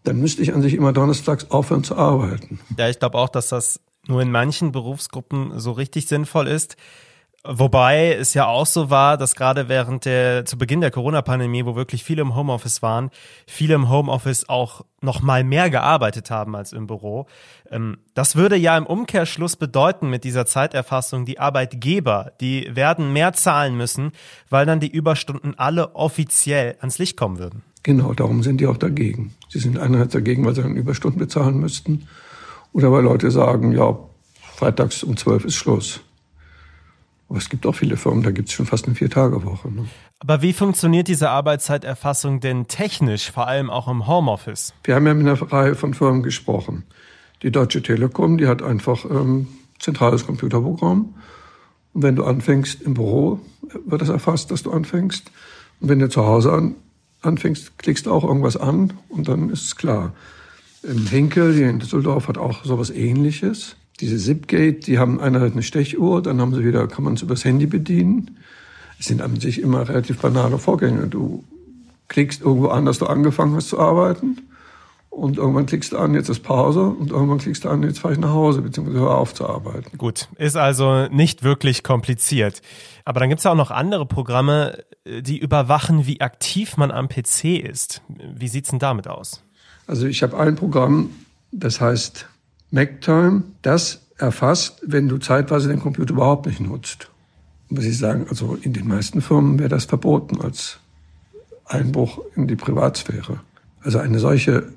dann 0.04 0.18
müsste 0.18 0.40
ich 0.40 0.54
an 0.54 0.62
sich 0.62 0.72
immer 0.72 0.94
donnerstags 0.94 1.50
aufhören 1.50 1.84
zu 1.84 1.94
arbeiten. 1.96 2.58
Ja, 2.78 2.88
ich 2.88 2.98
glaube 2.98 3.18
auch, 3.18 3.28
dass 3.28 3.50
das 3.50 3.80
nur 4.06 4.22
in 4.22 4.30
manchen 4.30 4.72
Berufsgruppen 4.72 5.58
so 5.58 5.72
richtig 5.72 6.06
sinnvoll 6.06 6.48
ist. 6.48 6.76
Wobei 7.44 8.14
es 8.14 8.34
ja 8.34 8.46
auch 8.46 8.66
so 8.66 8.88
war, 8.88 9.16
dass 9.16 9.34
gerade 9.34 9.68
während 9.68 10.04
der, 10.04 10.44
zu 10.44 10.56
Beginn 10.56 10.80
der 10.80 10.92
Corona-Pandemie, 10.92 11.66
wo 11.66 11.74
wirklich 11.74 12.04
viele 12.04 12.22
im 12.22 12.36
Homeoffice 12.36 12.82
waren, 12.82 13.10
viele 13.48 13.74
im 13.74 13.88
Homeoffice 13.90 14.48
auch 14.48 14.82
noch 15.00 15.22
mal 15.22 15.42
mehr 15.42 15.68
gearbeitet 15.68 16.30
haben 16.30 16.54
als 16.54 16.72
im 16.72 16.86
Büro. 16.86 17.26
Ähm, 17.68 17.98
das 18.14 18.36
würde 18.36 18.54
ja 18.54 18.78
im 18.78 18.86
Umkehrschluss 18.86 19.56
bedeuten 19.56 20.08
mit 20.08 20.22
dieser 20.22 20.46
Zeiterfassung, 20.46 21.24
die 21.24 21.40
Arbeitgeber, 21.40 22.30
die 22.40 22.70
werden 22.72 23.12
mehr 23.12 23.32
zahlen 23.32 23.76
müssen, 23.76 24.12
weil 24.48 24.64
dann 24.64 24.78
die 24.78 24.90
Überstunden 24.90 25.58
alle 25.58 25.96
offiziell 25.96 26.76
ans 26.78 26.98
Licht 26.98 27.16
kommen 27.16 27.40
würden. 27.40 27.64
Genau, 27.82 28.12
darum 28.14 28.44
sind 28.44 28.60
die 28.60 28.68
auch 28.68 28.76
dagegen. 28.76 29.34
Sie 29.48 29.58
sind 29.58 29.80
einerseits 29.80 30.12
dagegen, 30.12 30.46
weil 30.46 30.54
sie 30.54 30.62
dann 30.62 30.76
Überstunden 30.76 31.18
bezahlen 31.18 31.58
müssten 31.58 32.06
oder 32.72 32.92
weil 32.92 33.04
Leute 33.04 33.30
sagen, 33.30 33.72
ja, 33.72 33.98
freitags 34.40 35.02
um 35.02 35.16
zwölf 35.16 35.44
ist 35.44 35.56
Schluss. 35.56 36.00
Aber 37.28 37.38
es 37.38 37.48
gibt 37.48 37.66
auch 37.66 37.74
viele 37.74 37.96
Firmen, 37.96 38.22
da 38.22 38.30
gibt 38.30 38.48
es 38.48 38.54
schon 38.54 38.66
fast 38.66 38.86
eine 38.86 38.94
Vier-Tage-Woche. 38.94 39.70
Ne? 39.70 39.86
Aber 40.18 40.42
wie 40.42 40.52
funktioniert 40.52 41.08
diese 41.08 41.30
Arbeitszeiterfassung 41.30 42.40
denn 42.40 42.68
technisch, 42.68 43.32
vor 43.32 43.48
allem 43.48 43.70
auch 43.70 43.88
im 43.88 44.06
Homeoffice? 44.06 44.74
Wir 44.84 44.94
haben 44.94 45.06
ja 45.06 45.14
mit 45.14 45.26
einer 45.26 45.52
Reihe 45.52 45.74
von 45.74 45.94
Firmen 45.94 46.22
gesprochen. 46.22 46.84
Die 47.42 47.50
Deutsche 47.50 47.82
Telekom, 47.82 48.38
die 48.38 48.46
hat 48.46 48.62
einfach 48.62 49.04
ähm, 49.04 49.48
zentrales 49.78 50.26
Computerprogramm. 50.26 51.14
Und 51.94 52.02
wenn 52.02 52.16
du 52.16 52.24
anfängst 52.24 52.82
im 52.82 52.94
Büro, 52.94 53.40
wird 53.86 54.00
das 54.00 54.10
erfasst, 54.10 54.50
dass 54.50 54.62
du 54.62 54.70
anfängst. 54.70 55.30
Und 55.80 55.88
wenn 55.88 55.98
du 55.98 56.08
zu 56.08 56.24
Hause 56.24 56.52
an, 56.52 56.76
anfängst, 57.22 57.78
klickst 57.78 58.06
du 58.06 58.12
auch 58.12 58.24
irgendwas 58.24 58.56
an 58.56 58.92
und 59.08 59.28
dann 59.28 59.50
ist 59.50 59.64
es 59.64 59.76
klar. 59.76 60.12
Im 60.82 61.06
Hinkel, 61.06 61.54
hier 61.54 61.70
in 61.70 61.78
Düsseldorf, 61.78 62.28
hat 62.28 62.38
auch 62.38 62.64
sowas 62.64 62.90
ähnliches 62.90 63.76
diese 64.02 64.18
Zipgate, 64.18 64.80
die 64.80 64.98
haben 64.98 65.20
einerseits 65.20 65.52
eine 65.52 65.62
Stechuhr, 65.62 66.22
dann 66.22 66.40
haben 66.40 66.52
sie 66.54 66.64
wieder, 66.64 66.88
kann 66.88 67.04
man 67.04 67.14
es 67.14 67.22
übers 67.22 67.44
Handy 67.44 67.66
bedienen. 67.66 68.38
Es 68.98 69.06
sind 69.06 69.22
an 69.22 69.38
sich 69.38 69.60
immer 69.60 69.88
relativ 69.88 70.18
banale 70.18 70.58
Vorgänge. 70.58 71.06
Du 71.06 71.44
klickst 72.08 72.42
irgendwo 72.42 72.68
an, 72.68 72.84
dass 72.84 72.98
du 72.98 73.06
angefangen 73.06 73.54
hast 73.54 73.68
zu 73.68 73.78
arbeiten. 73.78 74.40
Und 75.08 75.36
irgendwann 75.36 75.66
klickst 75.66 75.92
du 75.92 75.98
an, 75.98 76.14
jetzt 76.14 76.30
ist 76.30 76.42
Pause. 76.42 76.82
Und 76.82 77.10
irgendwann 77.10 77.38
klickst 77.38 77.64
du 77.64 77.68
an, 77.68 77.82
jetzt 77.84 78.00
fahre 78.00 78.14
ich 78.14 78.20
nach 78.20 78.32
Hause, 78.32 78.62
beziehungsweise 78.62 79.00
hör 79.00 79.18
auf 79.18 79.34
zu 79.34 79.46
arbeiten. 79.46 79.96
Gut, 79.98 80.28
ist 80.36 80.56
also 80.56 81.06
nicht 81.08 81.44
wirklich 81.44 81.84
kompliziert. 81.84 82.60
Aber 83.04 83.20
dann 83.20 83.28
gibt 83.28 83.38
es 83.40 83.44
ja 83.44 83.52
auch 83.52 83.56
noch 83.56 83.70
andere 83.70 84.06
Programme, 84.06 84.78
die 85.06 85.38
überwachen, 85.38 86.06
wie 86.06 86.20
aktiv 86.20 86.76
man 86.76 86.90
am 86.90 87.08
PC 87.08 87.44
ist. 87.58 88.02
Wie 88.08 88.48
sieht's 88.48 88.70
denn 88.70 88.78
damit 88.78 89.06
aus? 89.06 89.44
Also 89.86 90.06
ich 90.06 90.22
habe 90.22 90.38
ein 90.38 90.56
Programm, 90.56 91.10
das 91.50 91.80
heißt 91.80 92.26
MacTime, 92.70 93.42
das 93.62 94.02
erfasst, 94.16 94.80
wenn 94.86 95.08
du 95.08 95.18
zeitweise 95.18 95.68
den 95.68 95.80
Computer 95.80 96.14
überhaupt 96.14 96.46
nicht 96.46 96.60
nutzt. 96.60 97.10
Muss 97.68 97.84
ich 97.84 97.98
sagen, 97.98 98.26
also 98.28 98.56
in 98.60 98.72
den 98.72 98.86
meisten 98.86 99.20
Firmen 99.20 99.58
wäre 99.58 99.68
das 99.68 99.86
verboten 99.86 100.40
als 100.40 100.78
Einbruch 101.64 102.20
in 102.36 102.46
die 102.46 102.56
Privatsphäre. 102.56 103.40
Also 103.80 103.98
eine 103.98 104.18
solche 104.18 104.72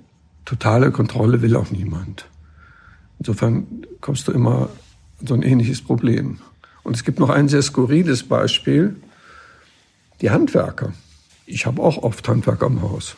totale 0.46 0.92
Kontrolle 0.92 1.42
will 1.42 1.56
auch 1.56 1.72
niemand. 1.72 2.28
Insofern 3.20 3.68
kommst 4.02 4.28
du 4.28 4.32
immer 4.32 4.70
so 5.26 5.34
ein 5.34 5.42
ähnliches 5.42 5.82
Problem. 5.82 6.40
Und 6.84 6.96
es 6.96 7.04
gibt 7.04 7.20
noch 7.20 7.30
ein 7.30 7.48
sehr 7.48 7.62
skurriles 7.62 8.24
Beispiel. 8.24 8.96
Die 10.22 10.30
Handwerker. 10.30 10.94
Ich 11.46 11.66
habe 11.66 11.82
auch 11.82 11.98
oft 12.04 12.28
Handwerker 12.28 12.68
im 12.68 12.82
Haus. 12.82 13.16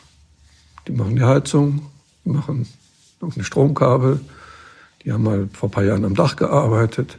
Die 0.88 0.92
machen 0.92 1.16
die 1.16 1.22
Heizung, 1.22 1.82
die 2.24 2.30
machen 2.30 2.66
irgendeine 3.20 3.44
Stromkabel, 3.44 4.20
die 5.04 5.12
haben 5.12 5.22
mal 5.22 5.48
vor 5.52 5.68
ein 5.68 5.72
paar 5.72 5.84
Jahren 5.84 6.04
am 6.04 6.14
Dach 6.14 6.36
gearbeitet. 6.36 7.18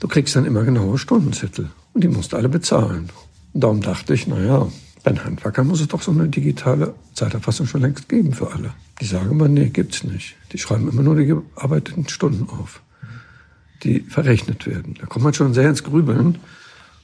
Du 0.00 0.08
kriegst 0.08 0.34
dann 0.34 0.46
immer 0.46 0.64
genaue 0.64 0.98
Stundenzettel. 0.98 1.70
Und 1.92 2.04
die 2.04 2.08
musst 2.08 2.32
du 2.32 2.36
alle 2.36 2.48
bezahlen. 2.48 3.10
Und 3.52 3.62
darum 3.62 3.80
dachte 3.80 4.14
ich, 4.14 4.26
naja, 4.26 4.66
bei 5.02 5.12
den 5.12 5.24
Handwerkern 5.24 5.66
muss 5.66 5.80
es 5.80 5.88
doch 5.88 6.02
so 6.02 6.10
eine 6.10 6.28
digitale 6.28 6.94
Zeiterfassung 7.14 7.66
schon 7.66 7.82
längst 7.82 8.08
geben 8.08 8.32
für 8.32 8.52
alle. 8.52 8.74
Die 9.00 9.06
sagen 9.06 9.30
immer, 9.30 9.48
nee, 9.48 9.68
gibt's 9.68 10.02
nicht. 10.02 10.34
Die 10.52 10.58
schreiben 10.58 10.88
immer 10.88 11.02
nur 11.02 11.16
die 11.16 11.26
gearbeiteten 11.26 12.08
Stunden 12.08 12.48
auf, 12.48 12.80
die 13.82 14.00
verrechnet 14.00 14.66
werden. 14.66 14.94
Da 15.00 15.06
kommt 15.06 15.24
man 15.24 15.34
schon 15.34 15.54
sehr 15.54 15.68
ins 15.68 15.84
Grübeln. 15.84 16.38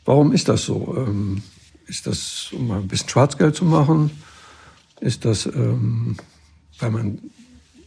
Warum 0.05 0.33
ist 0.33 0.49
das 0.49 0.65
so? 0.65 0.95
Ähm, 0.97 1.43
ist 1.87 2.07
das, 2.07 2.49
um 2.53 2.69
mal 2.69 2.81
ein 2.81 2.89
bisschen 2.89 3.09
Schwarzgeld 3.09 3.55
zu 3.55 3.65
machen? 3.65 4.11
Ist 5.03 5.25
das, 5.25 5.47
ähm, 5.47 6.17
weil 6.79 6.93
man 6.93 7.19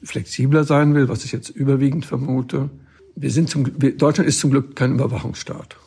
flexibler 0.04 0.66
sein 0.66 0.94
will, 0.94 1.08
was 1.08 1.24
ich 1.24 1.32
jetzt 1.32 1.50
überwiegend 1.50 2.06
vermute? 2.06 2.70
Wir 3.16 3.32
sind 3.32 3.50
zum, 3.50 3.80
Deutschland 3.80 4.28
ist 4.28 4.40
zum 4.40 4.52
Glück 4.52 4.76
kein 4.76 4.94
Überwachungsstaat. 4.94 5.78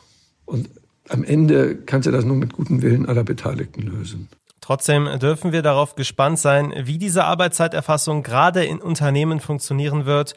Und 0.45 0.69
am 1.07 1.23
Ende 1.23 1.75
kannst 1.75 2.07
du 2.07 2.11
das 2.11 2.25
nur 2.25 2.35
mit 2.35 2.53
gutem 2.53 2.81
Willen 2.81 3.05
aller 3.05 3.23
Beteiligten 3.23 3.83
lösen. 3.83 4.27
Trotzdem 4.59 5.07
dürfen 5.19 5.51
wir 5.51 5.61
darauf 5.61 5.95
gespannt 5.95 6.39
sein, 6.39 6.73
wie 6.83 6.97
diese 6.97 7.25
Arbeitszeiterfassung 7.25 8.23
gerade 8.23 8.65
in 8.65 8.79
Unternehmen 8.79 9.39
funktionieren 9.39 10.05
wird, 10.05 10.33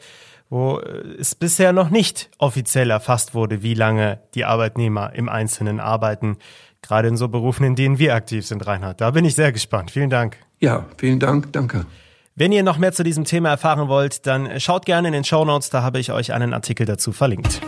wo 0.49 0.79
es 0.79 1.33
bisher 1.33 1.73
noch 1.73 1.89
nicht 1.89 2.29
offiziell 2.37 2.91
erfasst 2.91 3.33
wurde, 3.33 3.63
wie 3.63 3.73
lange 3.73 4.19
die 4.35 4.45
Arbeitnehmer 4.45 5.13
im 5.13 5.27
Einzelnen 5.27 5.79
arbeiten. 5.79 6.37
Gerade 6.83 7.07
in 7.07 7.17
so 7.17 7.29
Berufen, 7.29 7.63
in 7.63 7.75
denen 7.75 7.97
wir 7.97 8.13
aktiv 8.13 8.45
sind, 8.45 8.67
Reinhard. 8.67 9.01
Da 9.01 9.11
bin 9.11 9.25
ich 9.25 9.33
sehr 9.33 9.51
gespannt. 9.51 9.89
Vielen 9.89 10.11
Dank. 10.11 10.37
Ja, 10.63 10.85
vielen 10.95 11.19
Dank. 11.19 11.51
Danke. 11.51 11.85
Wenn 12.35 12.53
ihr 12.53 12.63
noch 12.63 12.77
mehr 12.77 12.93
zu 12.93 13.03
diesem 13.03 13.25
Thema 13.25 13.49
erfahren 13.49 13.89
wollt, 13.89 14.25
dann 14.25 14.61
schaut 14.61 14.85
gerne 14.85 15.09
in 15.09 15.13
den 15.13 15.25
Show 15.25 15.43
Notes. 15.43 15.69
Da 15.69 15.83
habe 15.83 15.99
ich 15.99 16.13
euch 16.13 16.31
einen 16.31 16.53
Artikel 16.53 16.85
dazu 16.85 17.11
verlinkt. 17.11 17.59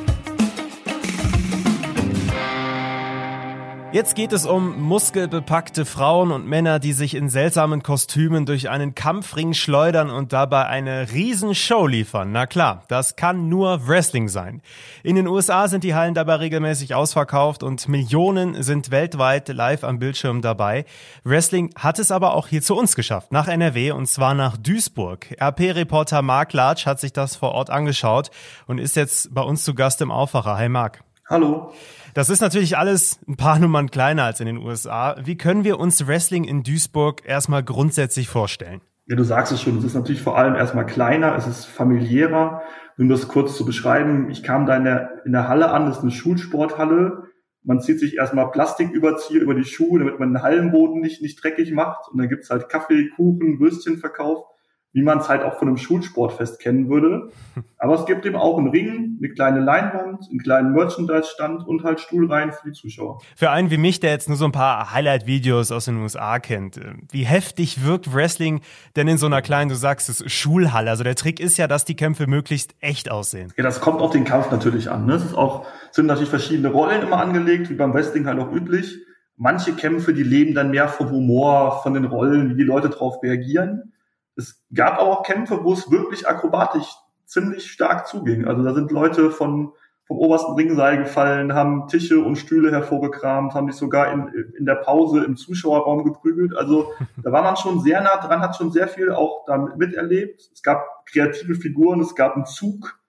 Jetzt 3.96 4.16
geht 4.16 4.34
es 4.34 4.46
um 4.46 4.82
muskelbepackte 4.82 5.86
Frauen 5.86 6.34
und 6.34 6.46
Männer, 6.46 6.80
die 6.80 6.92
sich 6.92 7.16
in 7.16 7.30
seltsamen 7.30 7.82
Kostümen 7.82 8.46
durch 8.46 8.70
einen 8.70 8.94
Kampfring 8.94 9.54
schleudern 9.54 10.10
und 10.10 10.34
dabei 10.34 10.66
eine 10.66 11.14
Riesenshow 11.14 11.88
liefern. 11.88 12.34
Na 12.34 12.46
klar, 12.46 12.84
das 12.90 13.16
kann 13.16 13.48
nur 13.48 13.88
Wrestling 13.88 14.28
sein. 14.28 14.62
In 15.04 15.16
den 15.16 15.30
USA 15.30 15.70
sind 15.70 15.86
die 15.86 15.96
Hallen 15.96 16.14
dabei 16.14 16.36
regelmäßig 16.36 16.94
ausverkauft 16.94 17.64
und 17.64 17.88
Millionen 17.88 18.62
sind 18.62 18.92
weltweit 18.92 19.48
live 19.48 19.86
am 19.86 19.98
Bildschirm 19.98 20.42
dabei. 20.42 20.84
Wrestling 21.24 21.74
hat 21.78 21.98
es 21.98 22.12
aber 22.12 22.34
auch 22.34 22.50
hier 22.50 22.62
zu 22.62 22.76
uns 22.76 22.98
geschafft, 22.98 23.32
nach 23.32 23.48
NRW 23.48 23.92
und 23.92 24.08
zwar 24.08 24.34
nach 24.34 24.58
Duisburg. 24.58 25.42
RP-Reporter 25.42 26.22
Mark 26.22 26.52
Latsch 26.52 26.86
hat 26.86 27.00
sich 27.00 27.14
das 27.14 27.38
vor 27.38 27.54
Ort 27.54 27.70
angeschaut 27.70 28.30
und 28.68 28.78
ist 28.78 28.98
jetzt 28.98 29.34
bei 29.34 29.42
uns 29.42 29.64
zu 29.64 29.74
Gast 29.74 30.02
im 30.02 30.12
Aufwacher. 30.12 30.58
Hi 30.58 30.68
Mark. 30.68 31.05
Hallo. 31.28 31.74
Das 32.14 32.30
ist 32.30 32.42
natürlich 32.42 32.78
alles 32.78 33.20
ein 33.28 33.36
paar 33.36 33.58
Nummern 33.58 33.90
kleiner 33.90 34.26
als 34.26 34.42
in 34.42 34.46
den 34.46 34.58
USA. 34.58 35.16
Wie 35.24 35.38
können 35.38 35.64
wir 35.64 35.80
uns 35.80 36.06
Wrestling 36.06 36.44
in 36.44 36.62
Duisburg 36.62 37.26
erstmal 37.26 37.64
grundsätzlich 37.64 38.28
vorstellen? 38.28 38.82
Ja, 39.08 39.16
du 39.16 39.24
sagst 39.24 39.52
es 39.52 39.60
schon, 39.60 39.78
es 39.80 39.84
ist 39.84 39.96
natürlich 39.96 40.22
vor 40.22 40.38
allem 40.38 40.54
erstmal 40.54 40.86
kleiner, 40.86 41.36
es 41.36 41.48
ist 41.48 41.66
familiärer. 41.66 42.62
Um 43.00 43.10
das 43.10 43.28
kurz 43.28 43.58
zu 43.58 43.66
beschreiben, 43.66 44.30
ich 44.30 44.44
kam 44.44 44.68
da 44.68 44.78
in 44.78 44.84
der, 44.84 45.26
in 45.26 45.32
der 45.32 45.48
Halle 45.48 45.72
an, 45.72 45.88
das 45.88 45.98
ist 45.98 46.04
eine 46.04 46.12
Schulsporthalle. 46.12 47.24
Man 47.64 47.82
zieht 47.82 48.00
sich 48.00 48.18
erstmal 48.18 48.52
Plastiküberzieher 48.52 49.42
über 49.42 49.56
die 49.56 49.66
Schuhe, 49.66 49.98
damit 49.98 50.20
man 50.20 50.32
den 50.32 50.44
Hallenboden 50.44 51.02
nicht, 51.02 51.24
nicht 51.24 51.44
dreckig 51.44 51.72
macht. 51.72 52.08
Und 52.12 52.20
dann 52.20 52.30
gibt's 52.30 52.52
halt 52.52 52.70
Kaffee, 52.70 53.10
Kuchen, 53.16 53.60
Würstchenverkauf 53.60 54.46
wie 54.96 55.04
man 55.04 55.20
es 55.20 55.28
halt 55.28 55.44
auch 55.44 55.60
von 55.60 55.68
einem 55.68 55.76
Schulsportfest 55.76 56.58
kennen 56.58 56.90
würde. 56.90 57.30
Aber 57.78 57.96
es 57.96 58.06
gibt 58.06 58.26
eben 58.26 58.38
auch 58.38 58.58
einen 58.58 58.70
Ring, 58.70 59.18
eine 59.20 59.30
kleine 59.34 59.60
Leinwand, 59.60 60.24
einen 60.30 60.40
kleinen 60.40 60.72
Merchandise-Stand 60.72 61.68
und 61.68 61.84
halt 61.84 62.00
Stuhlreihen 62.00 62.54
für 62.54 62.70
die 62.70 62.72
Zuschauer. 62.72 63.20
Für 63.36 63.52
einen 63.52 63.70
wie 63.72 63.78
mich, 63.78 64.00
der 64.00 64.12
jetzt 64.12 64.30
nur 64.30 64.38
so 64.38 64.46
ein 64.46 64.54
paar 64.54 64.94
Highlight-Videos 64.94 65.74
aus 65.74 65.86
den 65.86 65.98
USA 65.98 66.40
kennt, 66.40 66.78
äh, 66.78 66.94
wie 67.12 67.26
heftig 67.26 67.84
wirkt 67.84 68.16
Wrestling 68.16 68.62
denn 68.96 69.10
in 69.10 69.18
so 69.18 69.26
einer 69.26 69.42
kleinen, 69.42 69.68
du 69.68 69.76
sagst 69.76 70.08
es, 70.08 70.24
Schulhalle? 70.32 70.90
Also 70.90 71.04
der 71.04 71.16
Trick 71.16 71.42
ist 71.42 71.58
ja, 71.58 71.68
dass 71.68 71.84
die 71.84 71.98
Kämpfe 71.98 72.26
möglichst 72.26 72.74
echt 72.80 73.12
aussehen. 73.12 73.52
Ja, 73.58 73.66
das 73.66 73.82
kommt 73.82 74.00
auf 74.00 74.12
den 74.12 74.24
Kampf 74.24 74.50
natürlich 74.50 74.90
an. 74.90 75.06
Ne? 75.06 75.16
Es 75.16 75.26
ist 75.26 75.36
auch, 75.36 75.68
sind 75.92 76.06
natürlich 76.06 76.30
verschiedene 76.30 76.70
Rollen 76.70 77.02
immer 77.02 77.18
angelegt, 77.18 77.70
wie 77.70 77.76
beim 77.76 77.94
Wrestling 77.94 78.28
halt 78.28 78.40
auch 78.40 78.50
üblich. 78.50 78.96
Manche 79.36 79.74
Kämpfe, 79.74 80.14
die 80.14 80.24
leben 80.24 80.56
dann 80.56 80.72
mehr 80.72 80.88
vom 80.88 81.12
Humor, 81.12 81.82
von 81.84 81.94
den 81.94 82.06
Rollen, 82.06 82.52
wie 82.52 82.56
die 82.56 82.64
Leute 82.64 82.90
darauf 82.90 83.22
reagieren. 83.22 83.92
Es 84.36 84.62
gab 84.74 85.00
aber 85.00 85.20
auch 85.20 85.24
Kämpfe, 85.24 85.64
wo 85.64 85.74
es 85.74 85.90
wirklich 85.92 86.28
akrobatisch 86.28 86.96
ziemlich 87.26 87.72
stark 87.72 88.08
zuging. 88.08 88.46
Also 88.46 88.64
da 88.64 88.74
sind 88.74 88.92
Leute 88.92 89.32
von 89.32 89.74
vom 90.08 90.20
obersten 90.20 90.54
Ringseil 90.54 91.00
gefallen, 91.00 91.54
haben 91.54 91.88
Tische 91.88 92.20
und 92.20 92.36
Stühle 92.36 92.72
hervorgekramt, 92.72 93.56
haben 93.56 93.72
sich 93.72 93.80
sogar 93.80 94.12
in, 94.12 94.28
in 94.58 94.66
der 94.66 94.76
Pause 94.76 95.24
im 95.24 95.36
Zuschauerraum 95.36 96.04
geprügelt. 96.04 96.56
Also 96.56 96.94
da 97.24 97.32
war 97.32 97.42
man 97.42 97.58
schon 97.58 97.82
sehr 97.82 98.02
nah 98.02 98.18
dran, 98.18 98.42
hat 98.42 98.56
schon 98.56 98.72
sehr 98.72 98.88
viel 98.88 99.12
auch 99.12 99.46
damit 99.48 99.78
miterlebt. 99.78 100.42
Es 100.54 100.62
gab 100.62 101.06
kreative 101.08 101.56
Figuren, 101.56 102.02
es 102.02 102.14
gab 102.14 102.36
einen 102.36 102.46
Zug, 102.46 103.00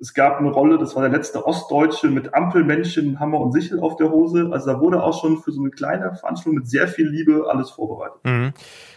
es 0.00 0.14
gab 0.14 0.38
eine 0.38 0.50
Rolle, 0.50 0.78
das 0.78 0.96
war 0.96 1.02
der 1.02 1.12
letzte 1.12 1.46
Ostdeutsche 1.46 2.08
mit 2.08 2.32
Ampelmännchen, 2.32 3.20
Hammer 3.20 3.38
und 3.38 3.52
Sichel 3.52 3.80
auf 3.80 3.96
der 3.96 4.10
Hose. 4.10 4.48
Also 4.50 4.72
da 4.72 4.80
wurde 4.80 5.02
auch 5.02 5.20
schon 5.20 5.42
für 5.42 5.52
so 5.52 5.60
eine 5.60 5.70
kleine 5.70 6.14
Veranstaltung 6.14 6.54
mit 6.54 6.68
sehr 6.68 6.88
viel 6.88 7.06
Liebe 7.06 7.44
alles 7.50 7.70
vorbereitet. 7.70 8.24
Mhm. 8.24 8.52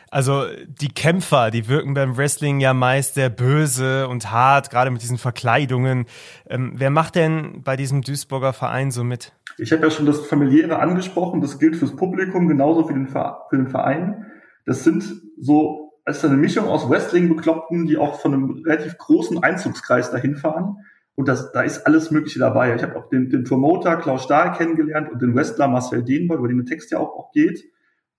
Also 0.10 0.46
die 0.68 0.90
Kämpfer, 0.90 1.52
die 1.52 1.68
wirken 1.68 1.94
beim 1.94 2.16
Wrestling 2.16 2.60
ja 2.62 2.74
meist 2.74 3.16
sehr 3.16 3.30
böse 3.30 4.08
und 4.08 4.32
hart, 4.32 4.70
gerade 4.70 4.92
mit 4.92 5.02
diesen 5.02 5.18
Verkleidungen. 5.18 6.06
Ähm, 6.48 6.74
wer 6.76 6.90
macht 6.90 7.16
denn 7.16 7.64
bei 7.64 7.76
diesem 7.76 8.02
Duisburger 8.02 8.54
Verein 8.54 8.92
so 8.92 9.04
mit? 9.04 9.34
Ich 9.58 9.72
habe 9.74 9.84
ja 9.84 9.92
schon 9.92 10.06
das 10.06 10.26
Familiäre 10.26 10.80
angesprochen, 10.80 11.42
das 11.42 11.60
gilt 11.60 11.76
fürs 11.76 11.96
Publikum, 11.96 12.48
genauso 12.48 12.88
für 12.88 12.94
den, 12.94 13.08
für 13.08 13.38
den 13.52 13.68
Verein. 13.68 14.28
Das 14.66 14.84
sind 14.84 15.04
so, 15.38 15.94
es 16.06 16.18
ist 16.18 16.26
eine 16.26 16.38
Mischung 16.38 16.68
aus 16.68 16.90
Wrestling-Bekloppten, 16.90 17.88
die 17.88 17.98
auch 17.98 18.22
von 18.22 18.34
einem 18.34 18.64
relativ 18.66 18.98
großen 18.98 19.44
Einzugskreis 19.44 20.12
dahin 20.12 20.36
fahren. 20.36 20.78
Und 21.16 21.28
das, 21.28 21.52
da 21.52 21.62
ist 21.62 21.86
alles 21.86 22.12
Mögliche 22.12 22.40
dabei. 22.40 22.76
Ich 22.76 22.82
habe 22.82 22.96
auch 22.96 23.10
den, 23.10 23.30
den 23.30 23.44
Promoter 23.44 23.98
Klaus 23.98 24.24
Stahl 24.24 24.54
kennengelernt 24.54 25.12
und 25.12 25.22
den 25.22 25.36
Wrestler 25.36 25.68
Marcel 25.68 26.04
Dehnboy, 26.04 26.38
über 26.38 26.48
den 26.48 26.58
der 26.58 26.66
Text 26.66 26.92
ja 26.92 26.98
auch, 26.98 27.16
auch 27.16 27.32
geht. 27.32 27.64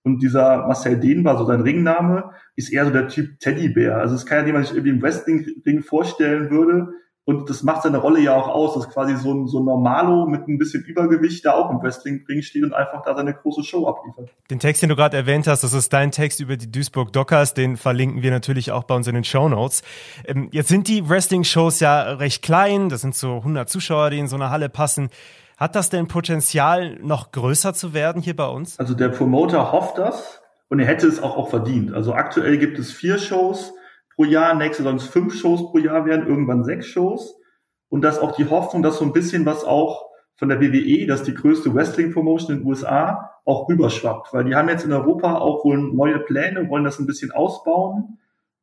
Und 0.05 0.21
dieser 0.21 0.67
Marcel 0.67 0.99
Dehnbar, 0.99 1.37
so 1.37 1.45
sein 1.45 1.61
Ringname, 1.61 2.31
ist 2.55 2.71
eher 2.71 2.85
so 2.85 2.91
der 2.91 3.07
Typ 3.07 3.39
Teddybär. 3.39 3.97
Also 3.97 4.13
es 4.13 4.21
ist 4.21 4.27
keiner, 4.27 4.43
den 4.43 4.53
man 4.53 4.63
sich 4.63 4.73
irgendwie 4.73 4.91
im 4.91 5.01
Wrestling-Ring 5.01 5.81
vorstellen 5.81 6.51
würde. 6.51 6.89
Und 7.25 7.49
das 7.49 7.63
macht 7.63 7.81
seine 7.81 7.97
Rolle 7.97 8.19
ja 8.19 8.35
auch 8.35 8.47
aus, 8.47 8.75
dass 8.75 8.87
quasi 8.87 9.15
so 9.15 9.33
ein, 9.33 9.47
so 9.47 9.59
ein 9.59 9.65
Normalo 9.65 10.27
mit 10.27 10.47
ein 10.47 10.59
bisschen 10.59 10.83
Übergewicht 10.83 11.43
da 11.43 11.53
auch 11.53 11.71
im 11.71 11.81
Wrestling-Ring 11.81 12.43
steht 12.43 12.63
und 12.63 12.73
einfach 12.73 13.01
da 13.01 13.15
seine 13.15 13.33
große 13.33 13.63
Show 13.63 13.87
abliefert. 13.87 14.29
Den 14.51 14.59
Text, 14.59 14.83
den 14.83 14.89
du 14.89 14.95
gerade 14.95 15.17
erwähnt 15.17 15.47
hast, 15.47 15.63
das 15.63 15.73
ist 15.73 15.91
dein 15.91 16.11
Text 16.11 16.39
über 16.39 16.55
die 16.55 16.71
Duisburg 16.71 17.11
Dockers, 17.11 17.55
den 17.55 17.77
verlinken 17.77 18.21
wir 18.21 18.29
natürlich 18.29 18.71
auch 18.71 18.83
bei 18.83 18.95
uns 18.95 19.07
in 19.07 19.15
den 19.15 19.23
Show 19.23 19.49
Notes. 19.49 19.81
Ähm, 20.25 20.49
jetzt 20.51 20.67
sind 20.67 20.87
die 20.87 21.09
Wrestling-Shows 21.09 21.79
ja 21.79 22.03
recht 22.13 22.43
klein, 22.43 22.89
das 22.89 23.01
sind 23.01 23.15
so 23.15 23.37
100 23.37 23.69
Zuschauer, 23.69 24.11
die 24.11 24.19
in 24.19 24.27
so 24.27 24.35
eine 24.35 24.51
Halle 24.51 24.69
passen. 24.69 25.09
Hat 25.57 25.75
das 25.75 25.89
denn 25.89 26.07
Potenzial, 26.07 26.99
noch 27.01 27.31
größer 27.31 27.73
zu 27.73 27.95
werden 27.95 28.21
hier 28.21 28.35
bei 28.35 28.47
uns? 28.47 28.77
Also 28.77 28.93
der 28.93 29.09
Promoter 29.09 29.71
hofft 29.71 29.97
das 29.97 30.41
und 30.69 30.79
er 30.79 30.85
hätte 30.85 31.07
es 31.07 31.23
auch, 31.23 31.37
auch 31.37 31.49
verdient. 31.49 31.91
Also 31.91 32.13
aktuell 32.13 32.59
gibt 32.59 32.77
es 32.77 32.91
vier 32.91 33.17
Shows 33.17 33.73
pro 34.15 34.23
Jahr, 34.23 34.55
nächste 34.55 34.83
sollen 34.83 34.97
es 34.97 35.07
fünf 35.07 35.35
Shows 35.35 35.71
pro 35.71 35.77
Jahr 35.77 36.05
werden, 36.05 36.27
irgendwann 36.27 36.63
sechs 36.63 36.87
Shows. 36.87 37.35
Und 37.89 38.01
das 38.01 38.19
auch 38.19 38.35
die 38.35 38.49
Hoffnung, 38.49 38.83
dass 38.83 38.97
so 38.97 39.05
ein 39.05 39.13
bisschen 39.13 39.45
was 39.45 39.63
auch 39.63 40.05
von 40.35 40.49
der 40.49 40.59
WWE, 40.59 41.07
das 41.07 41.21
ist 41.21 41.27
die 41.27 41.33
größte 41.33 41.73
Wrestling-Promotion 41.73 42.51
in 42.51 42.61
den 42.61 42.67
USA, 42.67 43.31
auch 43.45 43.69
rüberschwappt. 43.69 44.33
Weil 44.33 44.45
die 44.45 44.55
haben 44.55 44.69
jetzt 44.69 44.85
in 44.85 44.91
Europa 44.91 45.37
auch 45.37 45.63
wohl 45.63 45.77
neue 45.77 46.19
Pläne, 46.19 46.69
wollen 46.69 46.83
das 46.83 46.99
ein 46.99 47.05
bisschen 47.05 47.31
ausbauen. 47.31 48.17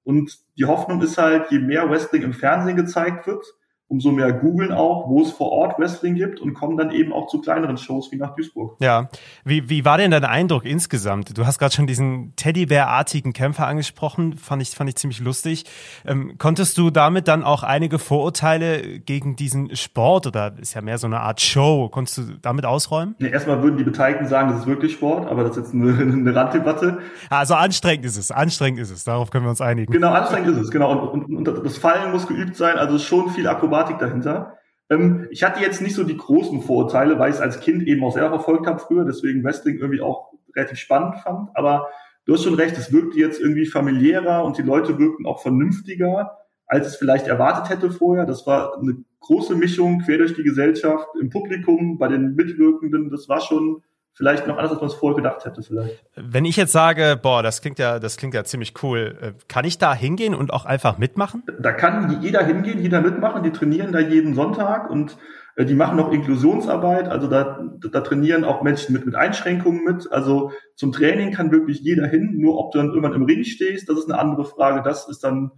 Und 0.04 0.38
die 0.58 0.64
Hoffnung 0.64 1.00
ist 1.00 1.18
halt, 1.18 1.50
je 1.50 1.60
mehr 1.60 1.88
Wrestling 1.88 2.22
im 2.22 2.32
Fernsehen 2.32 2.76
gezeigt 2.76 3.26
wird, 3.26 3.44
umso 3.92 4.10
mehr 4.10 4.32
googeln 4.32 4.72
auch, 4.72 5.06
wo 5.10 5.20
es 5.20 5.30
vor 5.32 5.52
Ort 5.52 5.78
Wrestling 5.78 6.14
gibt 6.14 6.40
und 6.40 6.54
kommen 6.54 6.78
dann 6.78 6.90
eben 6.90 7.12
auch 7.12 7.26
zu 7.28 7.42
kleineren 7.42 7.76
Shows 7.76 8.10
wie 8.10 8.16
nach 8.16 8.34
Duisburg. 8.34 8.76
Ja, 8.80 9.10
wie, 9.44 9.68
wie 9.68 9.84
war 9.84 9.98
denn 9.98 10.10
dein 10.10 10.24
Eindruck 10.24 10.64
insgesamt? 10.64 11.36
Du 11.36 11.44
hast 11.44 11.58
gerade 11.58 11.74
schon 11.74 11.86
diesen 11.86 12.32
Teddybär-artigen 12.36 13.34
Kämpfer 13.34 13.66
angesprochen, 13.66 14.38
fand 14.38 14.62
ich, 14.62 14.70
fand 14.70 14.88
ich 14.88 14.96
ziemlich 14.96 15.20
lustig. 15.20 15.66
Ähm, 16.06 16.36
konntest 16.38 16.78
du 16.78 16.88
damit 16.88 17.28
dann 17.28 17.44
auch 17.44 17.64
einige 17.64 17.98
Vorurteile 17.98 18.98
gegen 19.00 19.36
diesen 19.36 19.76
Sport 19.76 20.26
oder 20.26 20.54
ist 20.58 20.72
ja 20.72 20.80
mehr 20.80 20.96
so 20.96 21.06
eine 21.06 21.20
Art 21.20 21.42
Show, 21.42 21.90
konntest 21.90 22.16
du 22.16 22.22
damit 22.40 22.64
ausräumen? 22.64 23.14
Nee, 23.18 23.28
erstmal 23.28 23.62
würden 23.62 23.76
die 23.76 23.84
Beteiligten 23.84 24.26
sagen, 24.26 24.48
das 24.48 24.60
ist 24.60 24.66
wirklich 24.66 24.94
Sport, 24.94 25.30
aber 25.30 25.42
das 25.42 25.58
ist 25.58 25.64
jetzt 25.64 25.74
eine, 25.74 25.92
eine 26.00 26.34
Randdebatte. 26.34 27.00
Also 27.28 27.56
anstrengend 27.56 28.06
ist 28.06 28.16
es, 28.16 28.30
anstrengend 28.30 28.80
ist 28.80 28.90
es, 28.90 29.04
darauf 29.04 29.30
können 29.30 29.44
wir 29.44 29.50
uns 29.50 29.60
einigen. 29.60 29.92
Genau, 29.92 30.12
anstrengend 30.12 30.48
ist 30.48 30.56
es, 30.56 30.70
genau. 30.70 30.92
Und, 30.92 31.26
und, 31.26 31.46
und 31.46 31.66
das 31.66 31.76
Fallen 31.76 32.10
muss 32.10 32.26
geübt 32.26 32.56
sein, 32.56 32.78
also 32.78 32.98
schon 32.98 33.28
viel 33.28 33.46
Akrobatik 33.46 33.81
Thematik 33.82 33.98
dahinter. 33.98 34.58
Ähm, 34.90 35.26
ich 35.30 35.42
hatte 35.42 35.60
jetzt 35.60 35.80
nicht 35.80 35.94
so 35.94 36.04
die 36.04 36.16
großen 36.16 36.62
Vorurteile, 36.62 37.18
weil 37.18 37.30
ich 37.30 37.36
es 37.36 37.42
als 37.42 37.60
Kind 37.60 37.86
eben 37.86 38.04
auch 38.04 38.12
selber 38.12 38.30
verfolgt 38.30 38.66
habe 38.66 38.78
früher, 38.78 39.04
deswegen 39.04 39.44
Wrestling 39.44 39.78
irgendwie 39.78 40.00
auch 40.00 40.32
relativ 40.54 40.78
spannend 40.78 41.16
fand. 41.22 41.50
Aber 41.54 41.88
du 42.24 42.34
hast 42.34 42.44
schon 42.44 42.54
recht, 42.54 42.76
es 42.76 42.92
wirkte 42.92 43.18
jetzt 43.18 43.40
irgendwie 43.40 43.66
familiärer 43.66 44.44
und 44.44 44.58
die 44.58 44.62
Leute 44.62 44.98
wirkten 44.98 45.26
auch 45.26 45.40
vernünftiger, 45.40 46.38
als 46.66 46.86
es 46.86 46.96
vielleicht 46.96 47.26
erwartet 47.26 47.70
hätte 47.70 47.90
vorher. 47.90 48.26
Das 48.26 48.46
war 48.46 48.78
eine 48.78 49.04
große 49.20 49.54
Mischung 49.54 50.00
quer 50.00 50.18
durch 50.18 50.34
die 50.34 50.42
Gesellschaft, 50.42 51.08
im 51.20 51.30
Publikum, 51.30 51.98
bei 51.98 52.08
den 52.08 52.34
Mitwirkenden. 52.34 53.10
Das 53.10 53.28
war 53.28 53.40
schon 53.40 53.82
vielleicht 54.14 54.46
noch 54.46 54.56
anders, 54.56 54.72
als 54.72 54.80
man 54.80 54.90
es 54.90 54.94
vorher 54.94 55.16
gedacht 55.16 55.44
hätte, 55.44 55.62
vielleicht. 55.62 56.04
Wenn 56.16 56.44
ich 56.44 56.56
jetzt 56.56 56.72
sage, 56.72 57.18
boah, 57.20 57.42
das 57.42 57.60
klingt 57.62 57.78
ja, 57.78 57.98
das 57.98 58.16
klingt 58.16 58.34
ja 58.34 58.44
ziemlich 58.44 58.74
cool, 58.82 59.16
äh, 59.20 59.32
kann 59.48 59.64
ich 59.64 59.78
da 59.78 59.94
hingehen 59.94 60.34
und 60.34 60.52
auch 60.52 60.64
einfach 60.64 60.98
mitmachen? 60.98 61.42
Da 61.60 61.72
kann 61.72 62.20
jeder 62.20 62.44
hingehen, 62.44 62.78
jeder 62.80 63.00
mitmachen, 63.00 63.42
die 63.42 63.52
trainieren 63.52 63.92
da 63.92 64.00
jeden 64.00 64.34
Sonntag 64.34 64.90
und 64.90 65.16
äh, 65.56 65.64
die 65.64 65.74
machen 65.74 65.98
auch 65.98 66.12
Inklusionsarbeit, 66.12 67.08
also 67.08 67.26
da, 67.26 67.60
da 67.90 68.00
trainieren 68.00 68.44
auch 68.44 68.62
Menschen 68.62 68.92
mit, 68.92 69.06
mit 69.06 69.14
Einschränkungen 69.14 69.84
mit. 69.84 70.10
Also 70.12 70.52
zum 70.76 70.92
Training 70.92 71.32
kann 71.32 71.50
wirklich 71.50 71.80
jeder 71.80 72.06
hin, 72.06 72.36
nur 72.38 72.58
ob 72.58 72.72
du 72.72 72.78
dann 72.78 72.88
irgendwann 72.88 73.14
im 73.14 73.24
Ring 73.24 73.44
stehst, 73.44 73.88
das 73.88 73.98
ist 73.98 74.10
eine 74.10 74.18
andere 74.18 74.44
Frage. 74.44 74.82
Das 74.82 75.08
ist 75.08 75.24
dann 75.24 75.52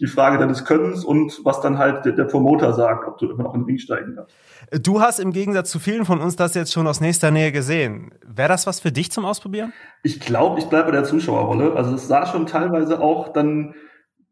die 0.00 0.06
Frage 0.06 0.38
deines 0.38 0.64
Könnens 0.64 1.04
und 1.04 1.40
was 1.44 1.60
dann 1.60 1.78
halt 1.78 2.04
der, 2.04 2.12
der 2.12 2.24
Promoter 2.24 2.72
sagt, 2.72 3.06
ob 3.06 3.18
du 3.18 3.30
immer 3.30 3.44
noch 3.44 3.54
in 3.54 3.60
den 3.60 3.66
Ring 3.66 3.78
steigen 3.78 4.16
darfst. 4.16 4.34
Du 4.82 5.00
hast 5.00 5.20
im 5.20 5.32
Gegensatz 5.32 5.70
zu 5.70 5.78
vielen 5.78 6.04
von 6.04 6.20
uns 6.20 6.34
das 6.36 6.54
jetzt 6.54 6.72
schon 6.72 6.86
aus 6.86 7.00
nächster 7.00 7.30
Nähe 7.30 7.52
gesehen. 7.52 8.12
Wäre 8.26 8.48
das 8.48 8.66
was 8.66 8.80
für 8.80 8.90
dich 8.90 9.12
zum 9.12 9.24
Ausprobieren? 9.24 9.72
Ich 10.02 10.18
glaube, 10.20 10.58
ich 10.58 10.66
bleibe 10.66 10.86
bei 10.86 10.92
der 10.92 11.04
Zuschauerrolle. 11.04 11.74
Also 11.76 11.94
es 11.94 12.08
sah 12.08 12.26
schon 12.26 12.46
teilweise 12.46 13.00
auch 13.00 13.32
dann 13.32 13.74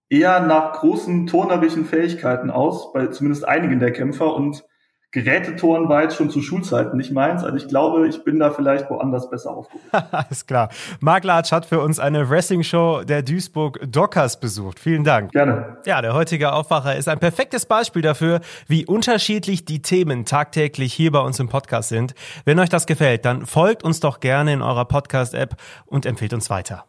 eher 0.08 0.40
nach 0.40 0.72
großen 0.72 1.26
turnerischen 1.26 1.84
Fähigkeiten 1.84 2.50
aus, 2.50 2.92
bei 2.92 3.06
zumindest 3.06 3.46
einigen 3.46 3.78
der 3.78 3.92
Kämpfer 3.92 4.34
und 4.34 4.64
Gerätetoren 5.12 5.90
war 5.90 6.04
jetzt 6.04 6.16
schon 6.16 6.30
zu 6.30 6.40
Schulzeiten 6.40 6.96
nicht 6.96 7.12
meins. 7.12 7.44
Also 7.44 7.58
ich 7.58 7.68
glaube, 7.68 8.08
ich 8.08 8.24
bin 8.24 8.38
da 8.38 8.50
vielleicht 8.50 8.88
woanders 8.88 9.28
besser 9.28 9.50
aufgehoben. 9.50 9.84
Alles 10.10 10.46
klar. 10.46 10.70
Marc 11.00 11.24
Latsch 11.24 11.52
hat 11.52 11.66
für 11.66 11.80
uns 11.80 11.98
eine 11.98 12.30
Wrestling-Show 12.30 13.04
der 13.04 13.22
Duisburg 13.22 13.78
Dockers 13.86 14.40
besucht. 14.40 14.80
Vielen 14.80 15.04
Dank. 15.04 15.30
Gerne. 15.32 15.76
Ja, 15.84 16.00
der 16.00 16.14
heutige 16.14 16.54
Aufwacher 16.54 16.96
ist 16.96 17.08
ein 17.08 17.18
perfektes 17.18 17.66
Beispiel 17.66 18.00
dafür, 18.00 18.40
wie 18.68 18.86
unterschiedlich 18.86 19.66
die 19.66 19.82
Themen 19.82 20.24
tagtäglich 20.24 20.94
hier 20.94 21.12
bei 21.12 21.20
uns 21.20 21.38
im 21.38 21.50
Podcast 21.50 21.90
sind. 21.90 22.14
Wenn 22.46 22.58
euch 22.58 22.70
das 22.70 22.86
gefällt, 22.86 23.26
dann 23.26 23.44
folgt 23.44 23.84
uns 23.84 24.00
doch 24.00 24.18
gerne 24.18 24.54
in 24.54 24.62
eurer 24.62 24.86
Podcast-App 24.86 25.56
und 25.84 26.06
empfehlt 26.06 26.32
uns 26.32 26.48
weiter. 26.48 26.86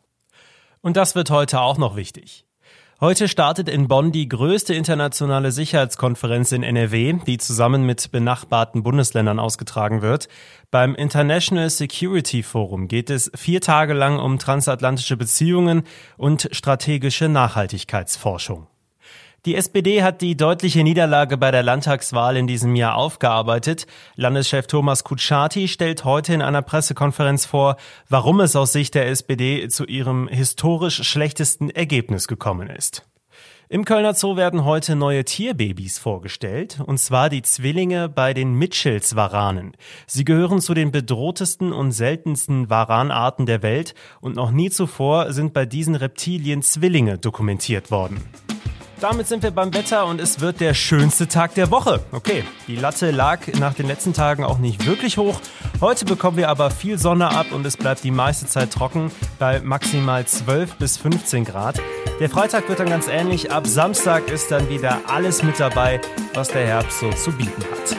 Und 0.79 0.95
das 0.95 1.15
wird 1.15 1.29
heute 1.29 1.59
auch 1.59 1.77
noch 1.77 1.97
wichtig. 1.97 2.45
Heute 3.01 3.27
startet 3.27 3.67
in 3.67 3.87
Bonn 3.87 4.11
die 4.11 4.29
größte 4.29 4.73
internationale 4.73 5.51
Sicherheitskonferenz 5.51 6.51
in 6.51 6.63
NRW, 6.63 7.15
die 7.25 7.37
zusammen 7.37 7.85
mit 7.85 8.11
benachbarten 8.11 8.83
Bundesländern 8.83 9.39
ausgetragen 9.39 10.01
wird. 10.01 10.29
Beim 10.71 10.95
International 10.95 11.69
Security 11.69 12.43
Forum 12.43 12.87
geht 12.87 13.09
es 13.09 13.31
vier 13.35 13.61
Tage 13.61 13.93
lang 13.93 14.19
um 14.19 14.39
transatlantische 14.39 15.17
Beziehungen 15.17 15.83
und 16.17 16.47
strategische 16.51 17.29
Nachhaltigkeitsforschung. 17.29 18.67
Die 19.45 19.55
SPD 19.55 20.03
hat 20.03 20.21
die 20.21 20.37
deutliche 20.37 20.85
Niederlage 20.85 21.35
bei 21.35 21.51
der 21.51 21.63
Landtagswahl 21.63 22.37
in 22.37 22.47
diesem 22.47 22.77
Jahr 22.77 22.95
aufgearbeitet. 22.95 23.87
Landeschef 24.15 24.67
Thomas 24.67 25.03
Kutschaty 25.03 25.67
stellt 25.67 26.05
heute 26.05 26.33
in 26.33 26.41
einer 26.41 26.61
Pressekonferenz 26.61 27.45
vor, 27.45 27.75
warum 28.07 28.39
es 28.39 28.55
aus 28.55 28.71
Sicht 28.71 28.95
der 28.95 29.09
SPD 29.09 29.67
zu 29.67 29.83
ihrem 29.83 30.29
historisch 30.29 31.03
schlechtesten 31.03 31.69
Ergebnis 31.69 32.29
gekommen 32.29 32.69
ist. 32.69 33.05
Im 33.67 33.83
Kölner 33.83 34.13
Zoo 34.13 34.37
werden 34.37 34.63
heute 34.63 34.95
neue 34.95 35.25
Tierbabys 35.25 35.97
vorgestellt, 35.97 36.79
und 36.85 36.99
zwar 36.99 37.29
die 37.29 37.41
Zwillinge 37.41 38.07
bei 38.07 38.33
den 38.33 38.53
Mitchells-Waranen. 38.53 39.75
Sie 40.07 40.23
gehören 40.23 40.61
zu 40.61 40.73
den 40.73 40.91
bedrohtesten 40.91 41.73
und 41.73 41.91
seltensten 41.91 42.69
Waranarten 42.69 43.45
der 43.45 43.61
Welt 43.61 43.93
und 44.21 44.37
noch 44.37 44.51
nie 44.51 44.69
zuvor 44.69 45.33
sind 45.33 45.53
bei 45.53 45.65
diesen 45.65 45.95
Reptilien 45.95 46.61
Zwillinge 46.61 47.17
dokumentiert 47.17 47.91
worden. 47.91 48.21
Damit 49.03 49.27
sind 49.27 49.43
wir 49.43 49.51
beim 49.51 49.73
Wetter 49.73 50.05
und 50.05 50.21
es 50.21 50.39
wird 50.39 50.61
der 50.61 50.73
schönste 50.73 51.27
Tag 51.27 51.55
der 51.55 51.71
Woche. 51.71 51.99
Okay, 52.13 52.45
die 52.67 52.77
Latte 52.77 53.11
lag 53.11 53.39
nach 53.59 53.73
den 53.73 53.85
letzten 53.85 54.13
Tagen 54.13 54.45
auch 54.45 54.59
nicht 54.59 54.85
wirklich 54.85 55.17
hoch. 55.17 55.41
Heute 55.81 56.05
bekommen 56.05 56.37
wir 56.37 56.47
aber 56.47 56.71
viel 56.71 56.97
Sonne 56.97 57.27
ab 57.27 57.47
und 57.51 57.65
es 57.65 57.75
bleibt 57.75 58.05
die 58.05 58.11
meiste 58.11 58.45
Zeit 58.45 58.71
trocken 58.71 59.11
bei 59.39 59.59
maximal 59.59 60.25
12 60.25 60.75
bis 60.75 60.95
15 60.95 61.43
Grad. 61.43 61.81
Der 62.21 62.29
Freitag 62.29 62.69
wird 62.69 62.79
dann 62.79 62.87
ganz 62.87 63.09
ähnlich. 63.09 63.51
Ab 63.51 63.67
Samstag 63.67 64.31
ist 64.31 64.51
dann 64.51 64.69
wieder 64.69 65.01
alles 65.05 65.43
mit 65.43 65.59
dabei, 65.59 65.99
was 66.33 66.47
der 66.47 66.65
Herbst 66.65 67.01
so 67.01 67.09
zu 67.11 67.33
bieten 67.33 67.61
hat. 67.71 67.97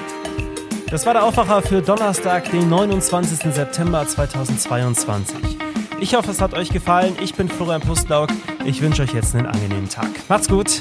Das 0.91 1.05
war 1.05 1.13
der 1.13 1.25
Aufwacher 1.25 1.61
für 1.61 1.83
Donnerstag, 1.83 2.51
den 2.51 2.71
29. 2.71 3.53
September 3.53 4.09
2022. 4.09 5.59
Ich 6.01 6.15
hoffe, 6.15 6.31
es 6.31 6.41
hat 6.41 6.55
euch 6.55 6.71
gefallen. 6.71 7.17
Ich 7.23 7.35
bin 7.35 7.49
Florian 7.49 7.81
Pustlauk. 7.81 8.29
Ich 8.65 8.83
wünsche 8.83 9.03
euch 9.03 9.15
jetzt 9.15 9.35
einen 9.35 9.47
angenehmen 9.47 9.89
Tag. 9.89 10.09
Macht's 10.29 10.49
gut. 10.49 10.81